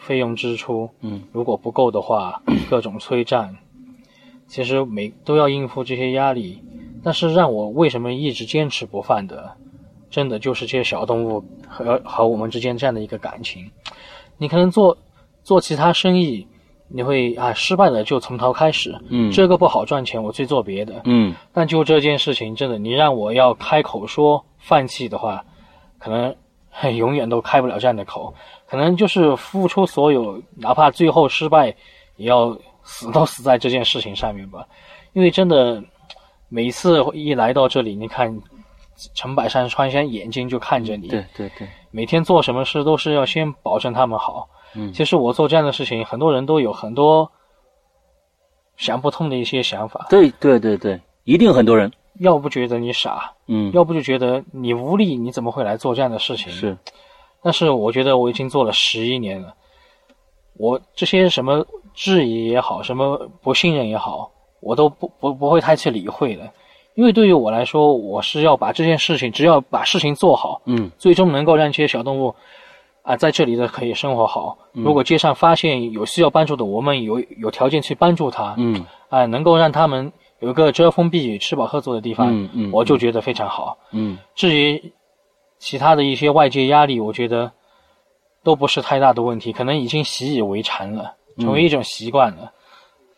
[0.00, 3.50] 费用支出，嗯如果不够的话， 各种催债，
[4.48, 6.62] 其实每都要应付这些压力。
[7.02, 9.52] 但是让我为什么一直坚持不放的，
[10.10, 13.70] 真的就是这些小动物和和我们之间这样的一个感情。
[14.36, 14.98] 你可能做
[15.42, 16.46] 做其他生意，
[16.88, 21.00] 你会啊失败了就从头开始，嗯这个不好赚钱，我去做别的。
[21.04, 25.42] 嗯但就这件事情，真的，你让我要开口说放弃的话，
[25.98, 26.36] 可能嘿
[26.96, 28.32] 永远都开不了这样的口。
[28.66, 31.74] 可能就是付出所有，哪怕最后失败，
[32.16, 34.66] 也要死都死在这件事情上面吧。
[35.12, 35.82] 因为真的，
[36.48, 38.40] 每次一来到这里，你看
[39.14, 44.48] 陈百山、川山眼睛就看着你，对对对，每天做什么事都是要先保证他们好。
[44.74, 47.28] 嗯其实我做这样的事情，很多人都有很多
[48.76, 50.06] 想不通的一些想法。
[50.08, 56.52] 对对对对，一定很多人，要不觉得你傻，嗯，要不就觉得你无力，你怎么会来做这样的事情？
[56.52, 56.76] 是，
[57.42, 59.54] 但是我觉得我已经做了十一年了，
[60.56, 66.50] 我这些什么质疑也好，什么不信任也好，我都不不不会太去理会的，
[66.94, 72.34] 因为对于我来说，我是要把这件事情，只要把事情做好，嗯，最终能够让这些小动物
[73.02, 74.58] 啊在这里的可以生活好。
[74.72, 83.76] 如果街上发现有需要帮助的，我们有有条件去帮助他，嗯，啊，能够让他们有一个遮风避雨、吃饱喝足的地方，嗯嗯我就觉得非常好。
[83.92, 84.92] 嗯至于
[85.58, 87.50] 其他的一些外界压力，我觉得
[88.42, 92.50] 都不是太大的问题，可能已经习以为常了，成为一种习惯了。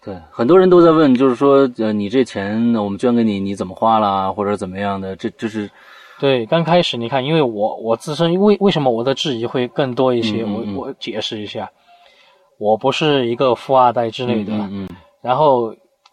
[0.05, 5.15] 对，很多人都在问，就是说，呃，你这钱我们捐给你，你怎么花啦，或者怎么样的？
[5.15, 5.71] 这这是，
[6.19, 10.43] 对，刚开始你看，因为我我自身为为什么我的质疑会更多一些？
[10.43, 11.71] 嗯嗯嗯我我解释一下，
[12.59, 14.89] 我不是一个富二代之类的，嗯嗯
[15.21, 15.73] 然后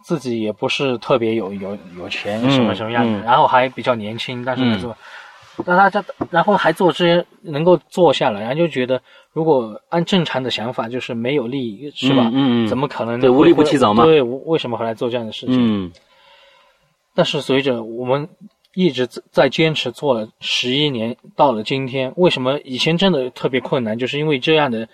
[0.09, 4.97] 自己也不是特别有有有钱嗯什么什么样子，嗯然后还比较年轻，但是嗯还做，
[5.63, 8.99] 但他这然后还做这些能够做下来，然后就觉得
[9.31, 12.23] 如果按正常的想法，就是没有利益是吧？
[12.33, 15.55] 嗯嗯嗯怎么可能对无利不起早嘛对，为什么会来做这样的事情？
[15.55, 15.91] 嗯
[17.13, 18.27] 但是随着我们
[18.73, 23.97] 一直在在坚持做了十一年，到了今天，为什么以前真的特别困难？
[23.99, 24.87] 就是因为这样的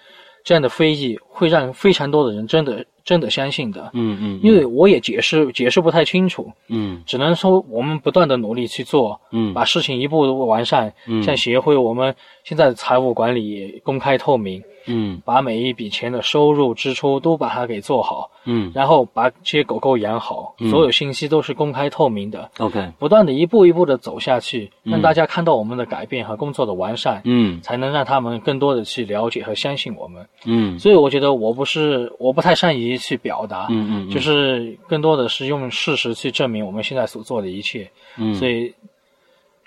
[0.43, 3.91] 这样的非议会让非常多的人真的真的相信的。
[3.93, 7.03] 嗯嗯，因为我也解释解释不太清楚，嗯。
[7.05, 9.53] 只能说我们不断的努力去做，嗯。
[9.53, 10.91] 把事情一步步完善。
[11.07, 11.23] 嗯。
[11.23, 15.21] 像协会，我们现在财务管理也公开透明，嗯。
[15.23, 18.71] 把每一笔钱的收入支出都把它给做好，嗯。
[18.73, 20.71] 然后把这些狗狗养好，嗯。
[20.71, 22.49] 所有信息都是公开透明的。
[22.57, 27.61] ，OK，不断的一步一步的走下去，让大家看到我们的改变和工作的完善，嗯。
[27.61, 30.27] 才能让他们更多的去了解和相信我们。
[30.45, 30.79] 嗯。
[30.79, 37.89] 所以我觉得我不是我不太善于去表达，嗯嗯，就是更多的是用事实去证明我们现在所做的一切。
[38.17, 38.73] 嗯，所以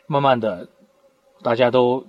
[0.07, 0.69] 慢慢的，
[1.43, 2.07] 大家都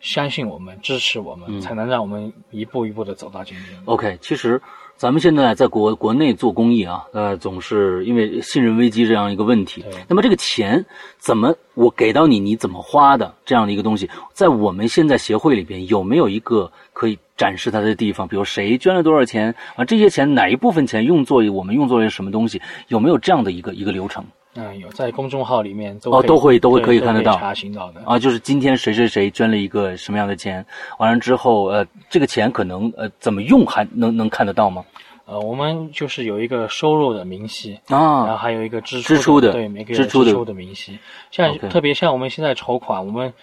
[0.00, 3.82] 相信我们，支持我们，嗯才能让我们一步一步的走到今天。
[3.84, 4.60] OK，其实
[4.96, 9.84] 咱们现在在国国内做公益啊，呃，总是因为信任危机这样一个问题。
[10.08, 10.86] 那么这个钱
[11.18, 18.26] 怎么我给到你，你怎么花的这样的一个东西，在我们现在协会里边有没有一个可以展示它的地方？
[18.26, 19.84] 比如谁捐了多少钱啊？
[19.84, 22.62] 这些钱哪一部分钱用作我们用作了什么东西？
[22.88, 24.24] 有没有这样的一个一个流程
[24.56, 28.00] 嗯，有在公众号里面都哦都会都会可以看得到查询到的。
[28.06, 28.18] 啊？
[28.18, 30.64] 就是今天谁谁谁捐了一个什么样的钱，
[30.98, 34.84] 完了之后，呃，这个钱可能呃怎么用还能能看得到吗？
[35.26, 40.98] 呃，我们就是有一个收入的明细啊，然后啊，还有一个支支出的对每个月支出的明细。
[41.30, 43.34] 像特别像我们现在筹款，我们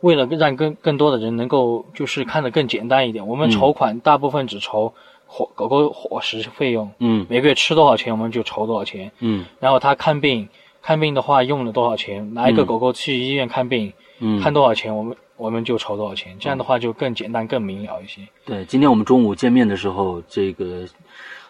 [0.00, 4.94] 为了让更更多的人能够就是看得更简单一点，我们嗯筹款大部分只筹
[5.26, 7.26] 伙狗狗伙食费用，嗯。
[7.28, 9.10] 每个月吃多少钱我们就筹多少钱。
[9.18, 9.44] 嗯。
[9.60, 10.48] 然后他看病，
[10.80, 12.66] 看病的话用了多少钱，拿一个嗯。
[12.66, 18.22] 狗狗去医院看病，嗯，看多少钱我们我们就筹多少钱，这样的话就更简单更明了一些。
[18.44, 20.86] 对，今天我们中午见面的时候，这个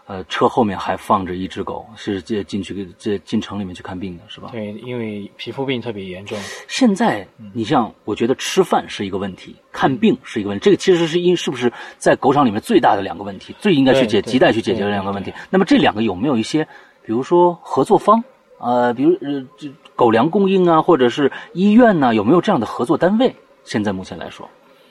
[0.06, 4.50] 呃车后面还放着一只狗，是这进去这进城里面去看病的，是吧？
[4.52, 6.38] 对，因为皮肤病特别严重。
[6.68, 15.32] 现在你像，我觉得吃饭是一个问题，看病是一个问题，这个其实是因是不是在狗场里面最大的两个问题，最应该去解亟待去解决的两个问题。
[15.50, 16.64] 那么这两个有没有一些，
[17.04, 18.22] 比如说合作方？
[18.58, 23.34] 呃，比如呃，这狗粮供应啊，或者是医院呐、有没有这样的合作单位？
[23.64, 24.48] 现在目前来说，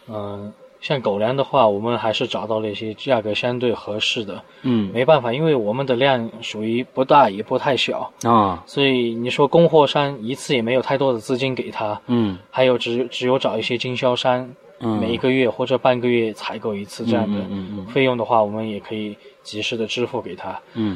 [0.07, 0.53] 嗯、
[0.85, 4.39] 像狗粮的话，我们还是找到了一些价格相对合适的。
[4.61, 4.91] 嗯。
[4.93, 12.37] 没办法，因为我们的量属于不大也不太小，啊，所以你说供货商一次也没有太多的资金给他，嗯。
[12.51, 14.47] 还有只只有找一些经销商，
[14.79, 20.61] 嗯，每一个月或者半个月采购一次这样的嗯嗯嗯费用的话，我们也可以及时的支付给他。
[20.75, 20.95] 嗯。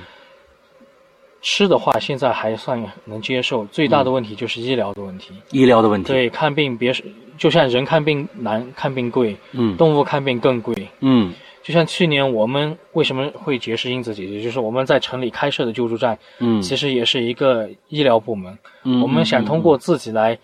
[1.41, 5.33] 吃的话，现在还算能接受，最大的问题就是医疗的问题。
[5.51, 7.03] 医疗的问题，对，看病别是
[7.39, 9.75] 就像人看病难，看病贵，嗯。
[9.77, 10.75] 动物看病更贵。
[10.99, 11.33] 嗯。
[11.61, 18.57] 就像去年我们为什么会结识英子姐姐，就是我们在城里开设的救助站，嗯，其实也是一个医疗部门。
[18.83, 20.37] 嗯我们想通过自己来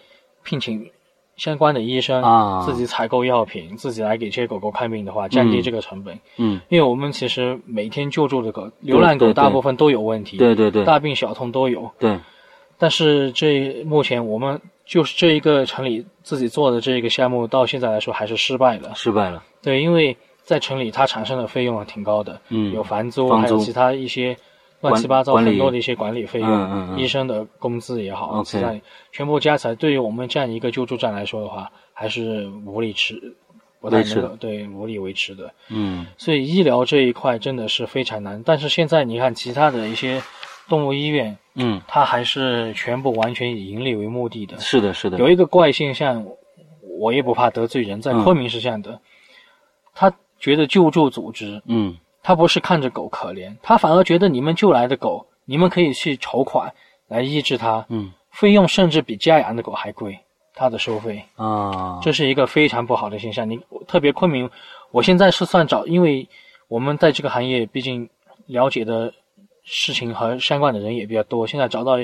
[0.43, 0.89] 聘请
[1.35, 2.61] 相关的医生，啊。
[2.65, 6.19] 自己采购药品，自己来给这些狗狗看病的话，降低这个成本。
[6.37, 10.83] 嗯，因为我们其实每天救助的狗，流浪狗大部分都有问题，对对对。
[10.83, 11.89] 大病小痛都有。
[11.97, 12.19] 对，
[12.77, 18.91] 但是这目前我们就是这一个城里自己做的这个项目，到现在来说还是失败了。
[18.95, 24.37] 失败了，对，因为在城里它产生的费用挺高的，嗯有房租，还有其他一些
[24.81, 28.79] 乱七八糟很多的一些管理费用，嗯嗯嗯医生的工资也好其他
[29.11, 33.35] 全部加起来，对于我们这样一个救助站来说的话，还是无力持，
[33.81, 35.51] 不太能够对无力维持的。
[35.69, 38.43] 嗯所以医疗这一块真的是非常难。
[38.45, 40.21] 但是现在你看其他的一些
[40.67, 44.59] 动物医院，嗯，它还是全部完全以盈利为目的的。
[44.59, 46.25] 是的，是的，有一个怪现象，
[46.99, 48.99] 我也不怕得罪人，在昆明是这样的，
[49.93, 56.73] 他觉得救助组织，嗯，他不是看着狗可怜，他反而觉得你们救来的狗，你们可以去筹款
[57.07, 60.19] 来医治它，嗯，费用甚至比家养的狗还贵，
[60.55, 61.23] 它的收费。
[61.35, 63.49] 啊，这是一个非常不好的现象。
[63.49, 64.49] 你特别昆明，
[64.91, 66.27] 我现在是算找，因为
[66.67, 68.09] 我们在这个行业，毕竟
[68.47, 69.13] 了解的
[69.65, 71.97] 事情和相关的人也比较多，现在找到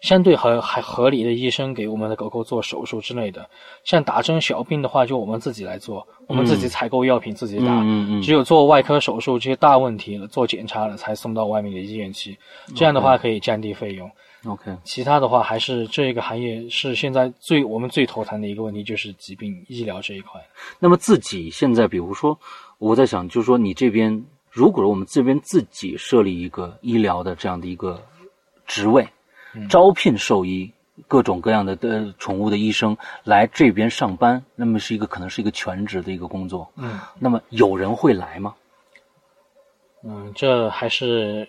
[0.00, 3.50] 相对合还合理的医生给我们的狗狗做手术之类的。
[3.84, 7.64] 像打针小病的话，就我们自己来做，我们自己采购药品自己打。
[7.64, 12.38] 嗯嗯嗯只有做外科手术这些大问题了，做检查了才送到外面的医院去。
[12.74, 14.10] 这样的话可以降低费用。
[14.46, 20.40] OK，其他的话，还是这个行业是现在最我们最头疼的一个问题，就是疾病医疗这一块。
[20.78, 22.38] 那么自己现在，比如说，
[22.78, 28.02] 我在想，就是说你这边，如果我们这边自己设立一个医疗的这样的一个
[28.66, 29.08] 职位，
[29.68, 30.72] 招聘兽医，
[31.06, 36.68] 各种各样的的宠物的医生来这边上班，那么是一个可能是一个全职的一个工作。
[36.76, 38.54] 嗯那么有人会来吗？
[40.02, 41.46] 嗯，这还是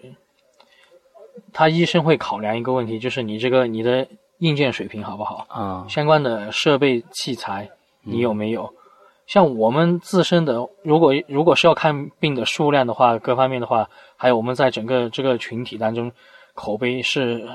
[1.51, 4.07] 他医生会考量一个问题，就是你这个你的
[4.39, 7.69] 硬件水平好不好，啊，相关的设备器材
[8.03, 8.73] 你有没有？
[9.31, 16.11] 像我们自身的，如果如果是要看病的数量的话，各方面的话，还有我们在整个这个群体当中，
[16.53, 17.47] 口碑是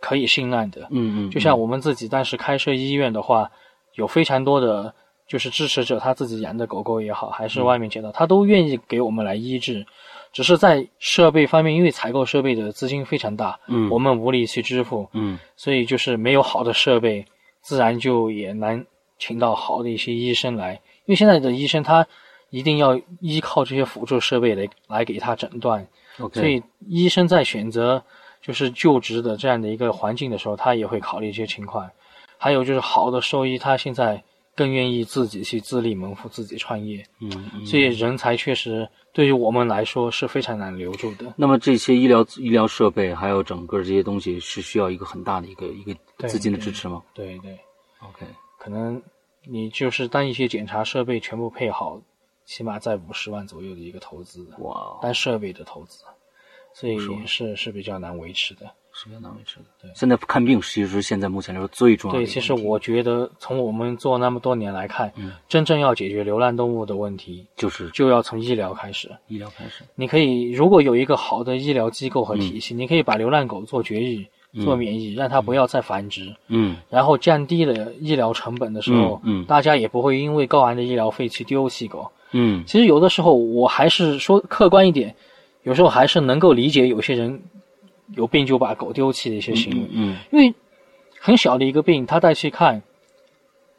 [0.00, 0.82] 可以信赖的。
[0.90, 3.50] 嗯嗯，就像我们自己当时开设医院的话，
[3.94, 4.94] 有非常多的
[5.26, 9.84] 就是支持者，他自己养的狗狗也好，还是外面捡到，他都愿意给我们来医治。
[10.32, 17.26] 只是在设备方面，因为采购设备的资金非常大，嗯我们无力去支付，嗯所以就是没有好的设备，
[17.60, 18.86] 自然就也难
[19.18, 20.80] 请到好的一些医生来。
[21.06, 22.06] 因为现在的医生他
[22.50, 25.86] 一定要依靠这些辅助设备来来给他诊断
[26.32, 28.02] 所以医生在选择
[28.40, 31.90] 就是就职的这样的一个环境的时候，他也会考虑一些情况。
[32.36, 34.22] 还有就是好的兽医，他现在
[34.54, 37.64] 更愿意自己去自立门户、自己创业，嗯嗯。
[37.64, 41.32] 所以人才确实对于我们来说是非常难留住的。
[41.36, 47.58] 那么这些医疗医疗设备还有整个这些东西是需要一个很大的一个一个资金的支持吗对对
[48.02, 48.26] ，？OK，
[48.58, 49.02] 可能
[49.48, 52.00] 你就是当一些检查设备全部配好，
[52.44, 56.04] 起码在五十万左右的一个投资，哇，单设备的投资，
[56.72, 58.70] 所以50万是是比较难维持的。
[58.96, 59.64] 是比较难维持的。
[59.82, 62.26] 对现在看病其实现在目前来说最重要的对。
[62.26, 69.10] 其实我觉得从我们做那么多年来看，嗯真正要解决流浪动物的问题，就是就要从医疗开始。
[69.26, 69.82] 医疗开始。
[69.96, 74.28] 你可以如果有一个好的医疗机构和体系，你可以把流浪狗做绝育、
[74.62, 76.76] 做免疫，让它不要再繁殖，嗯。
[76.90, 79.44] 然后降低了医疗成本的时候，嗯嗯。
[79.46, 82.10] 大家也不会因为高昂的医疗费去丢弃狗。
[82.32, 82.62] 嗯。
[82.66, 85.14] 其实有的时候，我还是说客观一点，
[85.62, 87.42] 有时候还是能够理解有些人
[88.14, 90.54] 有病就把狗丢弃的一些行为，嗯因为
[91.18, 92.82] 很小的一个病，他带去看，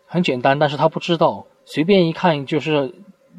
[0.07, 2.91] 很简单，但是他不知道，随便一看就是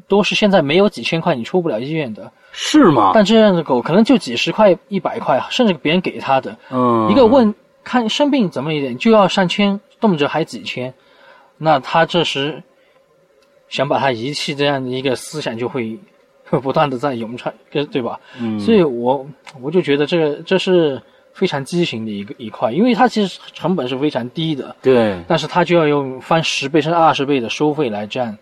[0.07, 3.11] 都是现在没有几千块你出不了医院的，是吗？
[3.13, 7.53] 但这样的狗可能就几十块、一百块，甚至别人给他的，嗯，一个问
[7.83, 10.93] 看生病怎么一点就要上千，动辄还几千，
[11.57, 12.63] 那他这时
[13.67, 15.99] 想把它遗弃这样的一个思想就会
[16.61, 18.19] 不断的在涌出，对吧？
[18.39, 19.27] 嗯，所以我
[19.61, 21.01] 我就觉得这个这是
[21.33, 28.37] 非常畸形的一个一块，因为它其实成本是非常低的，对，但是它就要用翻十倍甚至二十倍的收费来这样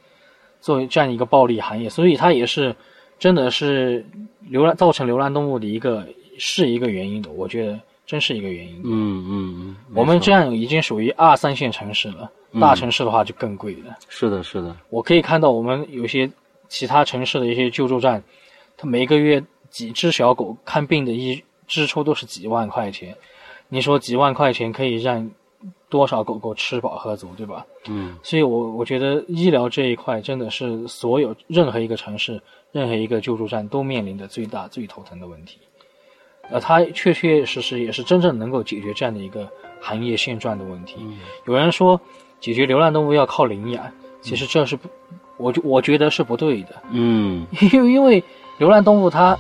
[0.66, 2.76] 作为这样一个暴利行业，所以它也是
[3.20, 4.04] 真的是
[4.50, 6.04] 流浪造成流浪动物的一个
[6.40, 8.82] 是一个原因的，我觉得真是一个原因。
[8.84, 13.96] 嗯嗯嗯，我们这样样已经属于二三线城市了，嗯大城市的话就更贵了。
[14.10, 16.28] 是的，是的，我可以看到我们有些
[16.68, 18.24] 其他城市的一些救助站，
[18.76, 23.16] 它每个月几只小狗看病的一支出都是几万块钱，
[23.70, 25.30] 你说几万块钱可以让
[25.96, 27.66] 多少狗狗吃饱喝足，对吧？
[27.88, 32.42] 嗯所以我我觉得医疗这一块真的是所有任何一个城市、
[32.74, 35.58] 任何一个救助站都面临的最大最头疼的问题。
[36.52, 39.48] 呃，它确确实实也是真正能够解决这样的一个
[39.80, 40.98] 行业现状的问题。
[41.48, 42.00] 有人说
[42.42, 43.90] 解决流浪动物要靠领养，
[44.22, 44.90] 其实这是不，
[45.38, 48.24] 我就我觉得是不对的，嗯 因为因为
[48.60, 49.38] 流浪动物它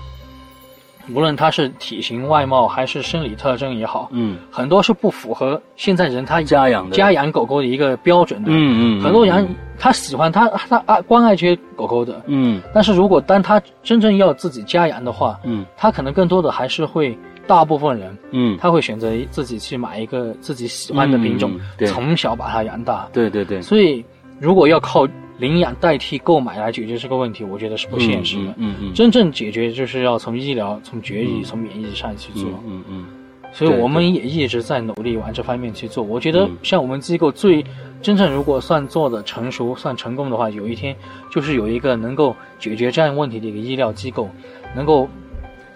[1.14, 6.96] 无论它是体型外貌还是生理特征也好，嗯，很多是不符合现在人他家养的。
[6.96, 8.50] 家养狗狗的一个标准的。
[8.52, 9.48] 嗯嗯，很多人
[9.78, 12.62] 他喜欢他他爱关爱这些狗狗的，嗯。
[12.74, 15.66] 但是如果当他真正要自己家养的话，嗯。
[15.78, 23.08] 他可能更多的还是会大部分人嗯，他会选择自己去买一个自己喜欢的品种嗯，从小把它养大。
[23.14, 24.04] 对对对，所以，
[24.40, 25.08] 如果要靠
[25.38, 28.54] 领养代替购买来解决这个问题，我觉得是不现实的。
[28.58, 32.50] 嗯嗯，真正解决就是要从医疗、从绝育、从免疫上去做。
[32.66, 33.06] 嗯嗯，
[33.52, 36.04] 所以我们也一直在努力往这方面去做。
[36.04, 37.66] 我觉得像我们机构最
[38.02, 40.96] 真正如果算做的成熟、算成功的话，有一天
[41.30, 44.30] 就是有一个能够解决这样问题的一个医疗机构，
[44.76, 45.10] 能够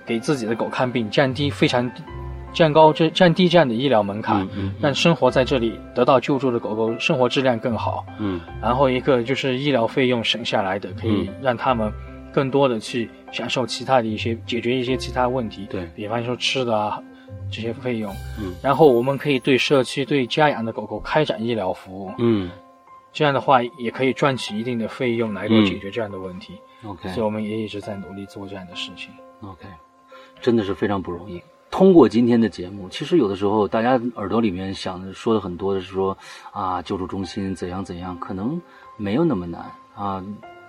[0.05, 1.89] 给自己的狗看病，降低非常
[2.53, 4.47] 降高这降低这样的医疗门槛，
[4.79, 8.05] 让生活在这里得到救助的狗狗生活质量更好。
[8.19, 11.91] 嗯，然后一个就是医疗费用省下来的，可以让他们
[12.33, 15.67] 更多的去享受其他的一些解决一些其他问题。
[15.69, 17.01] 对，比方说吃的啊。
[17.51, 22.49] 这些费用，嗯，然后我们可以对社区、对家养的狗狗开展医疗服务，嗯，
[23.11, 26.53] 这样的话也可以赚取一定的费用来够解决这样的问题。
[26.83, 29.11] OK，所以我们也一直在努力做这样的事情。
[29.41, 29.65] OK，
[30.41, 31.41] 真的是非常不容易。
[31.71, 36.17] 通过今天的节目，其实有的时候大家耳朵里面想的说的很多的是说
[36.51, 38.61] 啊，救助中心怎样怎样，可能
[38.97, 40.23] 没有那么难啊。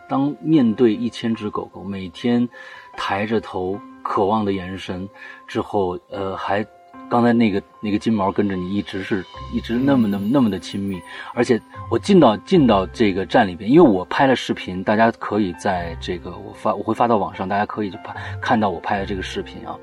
[0.09, 2.48] 当面对一千只狗狗，每天
[2.96, 3.78] 抬着头。
[4.03, 5.07] 渴望的眼神，
[5.46, 6.66] 之后，呃，还
[7.11, 9.22] 刚才那个那个金毛跟着你，一直是
[9.53, 10.98] 一直那么那么那么的亲密，
[11.34, 11.61] 而且
[11.91, 19.76] 我进到进到这个站里边，因为我拍了视频，大家可以在这个我发我会发到网上，大家可以就看看到我拍的这个视频啊，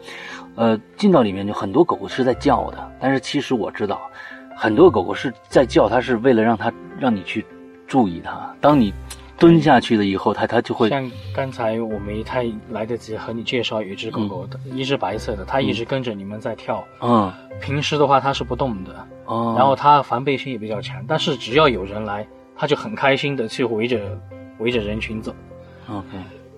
[0.55, 4.09] 呃，进到里面就很多狗狗是在叫的，但是其实我知道，
[4.55, 7.45] 很多狗狗是在叫，它是为了让它让你去
[7.85, 8.93] 注意它，当你。
[9.39, 16.83] 蹲下去了以后，它它就会像刚才我没太来得及和你介绍有一只狗狗，一只白色的，它一直跟着你们在跳。
[17.01, 17.31] 嗯，
[17.61, 19.07] 平时的话它是不动的。
[19.25, 24.19] 哦，然后它防备心也比较强，但是只要有人来，它就很开心的去围着
[24.59, 25.35] 围着人群走。
[25.89, 26.17] OK。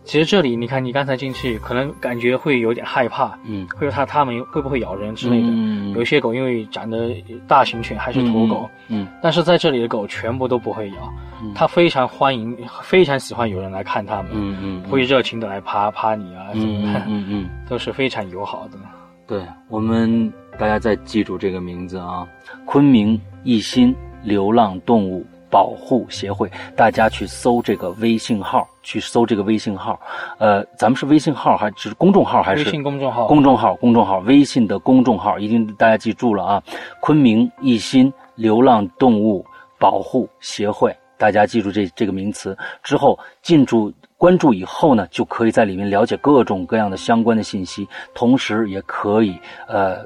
[0.09, 5.45] 其实这里你看，你刚才进去可能感觉会有点害怕，嗯，会怕它它们会不会咬人之类的。
[5.47, 7.13] 嗯，有些狗因为长得
[7.47, 11.13] 大型犬还是土狗，嗯，但是在这里的狗全部都不会咬，
[11.53, 18.79] 它非常欢迎，非常喜欢有人来看它们，嗯嗯，会热情的来趴趴你啊什么的，嗯嗯， 都是非常友好的。
[19.27, 22.27] 对我们大家再记住这个名字啊，
[22.65, 25.23] 昆明一心流浪动物。
[25.49, 29.99] 保护协会，大家去搜这个微信号，去搜这个微信号，
[30.37, 32.63] 呃，咱们是微信号还是公众号还是？
[32.63, 33.27] 微信公众号。
[33.27, 36.63] 公众号，公众号，微信的公众号，一定大家记住了啊！
[37.01, 39.43] 昆明一心流浪动物
[39.79, 49.35] 保护协会，大家记住这这个名词之后，进驻关注以后呢，就可以在里面了解各种各样的相关的信息，同时也可以
[49.67, 50.05] 呃，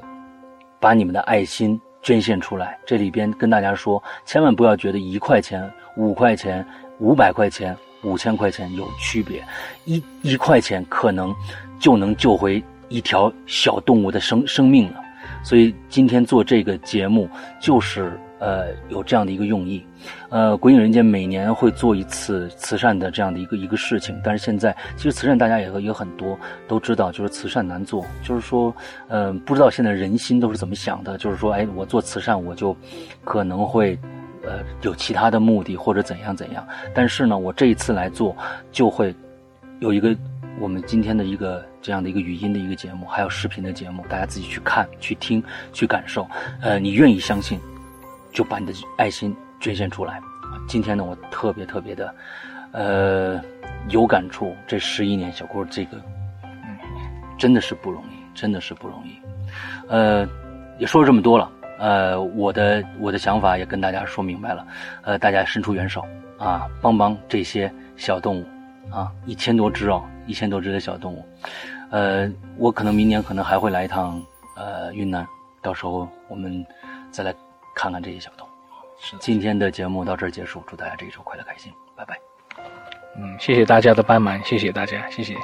[0.80, 1.78] 把你们的爱心。
[2.04, 6.64] 捐献出来，这里边跟大家说，千万不要觉得一块钱、五块钱、
[7.00, 9.42] 五百块钱、五千块钱有区别，
[9.86, 11.34] 一一块钱可能
[11.80, 15.00] 就能救回一条小动物的生生命了。
[15.42, 17.28] 所以今天做这个节目
[17.58, 18.16] 就是。
[18.40, 19.82] 呃，有这样的一个用意，
[20.28, 28.74] 呃，鬼影人间每年会做一次慈善的这样的一个一个事情，但是现在其实慈善大家也也很多都知道，就是慈善难做，就是说，
[29.08, 32.76] 呃，不知道现在人心都是怎么想的，就是说，哎，我做慈善我就
[33.24, 33.98] 可能会
[34.42, 38.36] 呃有其他的目的或者怎样怎样，但是呢，我这一次来做
[38.72, 39.14] 就会
[39.78, 40.14] 有一个
[40.60, 46.26] 我们今天的一个这样的一个语音的一个节目，还有视频的节目，大家自己去看、去听、去感受，
[46.60, 47.58] 呃，你愿意相信。
[48.34, 50.20] 就把你的爱心捐献出来。
[50.68, 52.14] 今天呢，我特别特别的，
[52.72, 53.40] 呃，
[53.88, 54.54] 有感触。
[54.66, 55.96] 这十一年，小郭这个，
[56.42, 56.76] 嗯，
[57.38, 59.18] 真的是不容易，真的是不容易。
[59.88, 60.26] 呃，
[60.78, 64.66] 也说了这么多了，呃，我的我的想法也跟大家说明白了。
[65.02, 66.04] 呃，大家伸出援手
[66.38, 68.46] 啊，帮帮这些小动物
[68.90, 71.24] 啊，一千多只哦，一千多只的小动物。
[71.90, 74.20] 呃，我可能明年可能还会来一趟
[74.56, 75.26] 呃云南，
[75.62, 76.64] 到时候我们
[77.10, 77.32] 再来。
[77.74, 78.50] 看看这些小动物。
[78.98, 82.18] 是，今天的节目到这儿结束，祝大家这一周快乐开心，拜拜。
[83.16, 85.34] 嗯，谢谢大家的帮忙，谢谢大家，谢谢。